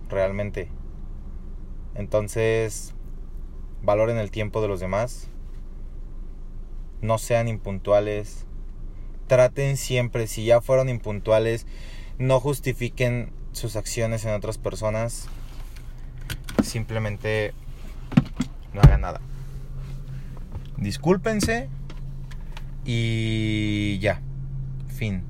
realmente. 0.08 0.70
Entonces, 1.94 2.94
valoren 3.82 4.18
el 4.18 4.30
tiempo 4.30 4.60
de 4.60 4.68
los 4.68 4.80
demás. 4.80 5.28
No 7.00 7.18
sean 7.18 7.48
impuntuales. 7.48 8.46
Traten 9.28 9.76
siempre, 9.76 10.26
si 10.26 10.44
ya 10.44 10.60
fueron 10.60 10.88
impuntuales, 10.88 11.66
no 12.18 12.40
justifiquen 12.40 13.30
sus 13.52 13.76
acciones 13.76 14.24
en 14.24 14.32
otras 14.32 14.58
personas. 14.58 15.28
Simplemente 16.62 17.52
no 18.72 18.80
hagan 18.80 19.02
nada. 19.02 19.20
Discúlpense 20.78 21.68
y 22.84 23.98
ya. 24.00 24.22
Fin. 24.88 25.22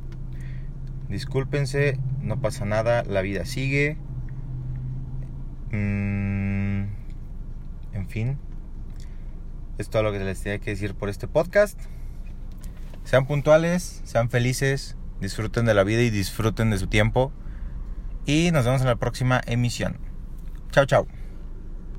Discúlpense, 1.08 1.98
no 2.22 2.40
pasa 2.40 2.64
nada, 2.64 3.02
la 3.02 3.20
vida 3.22 3.44
sigue. 3.46 3.96
Mm, 5.72 6.84
en 7.94 8.08
fin. 8.08 8.38
Es 9.78 9.90
todo 9.90 10.02
lo 10.04 10.12
que 10.12 10.18
les 10.20 10.40
tenía 10.40 10.58
que 10.58 10.70
decir 10.70 10.94
por 10.94 11.08
este 11.08 11.26
podcast. 11.26 11.80
Sean 13.08 13.24
puntuales, 13.24 14.02
sean 14.04 14.28
felices, 14.28 14.94
disfruten 15.18 15.64
de 15.64 15.72
la 15.72 15.82
vida 15.82 16.02
y 16.02 16.10
disfruten 16.10 16.68
de 16.68 16.76
su 16.76 16.88
tiempo. 16.88 17.32
Y 18.26 18.50
nos 18.50 18.66
vemos 18.66 18.82
en 18.82 18.86
la 18.86 18.96
próxima 18.96 19.40
emisión. 19.46 19.96
Chao, 20.72 20.84
chao. 20.84 21.06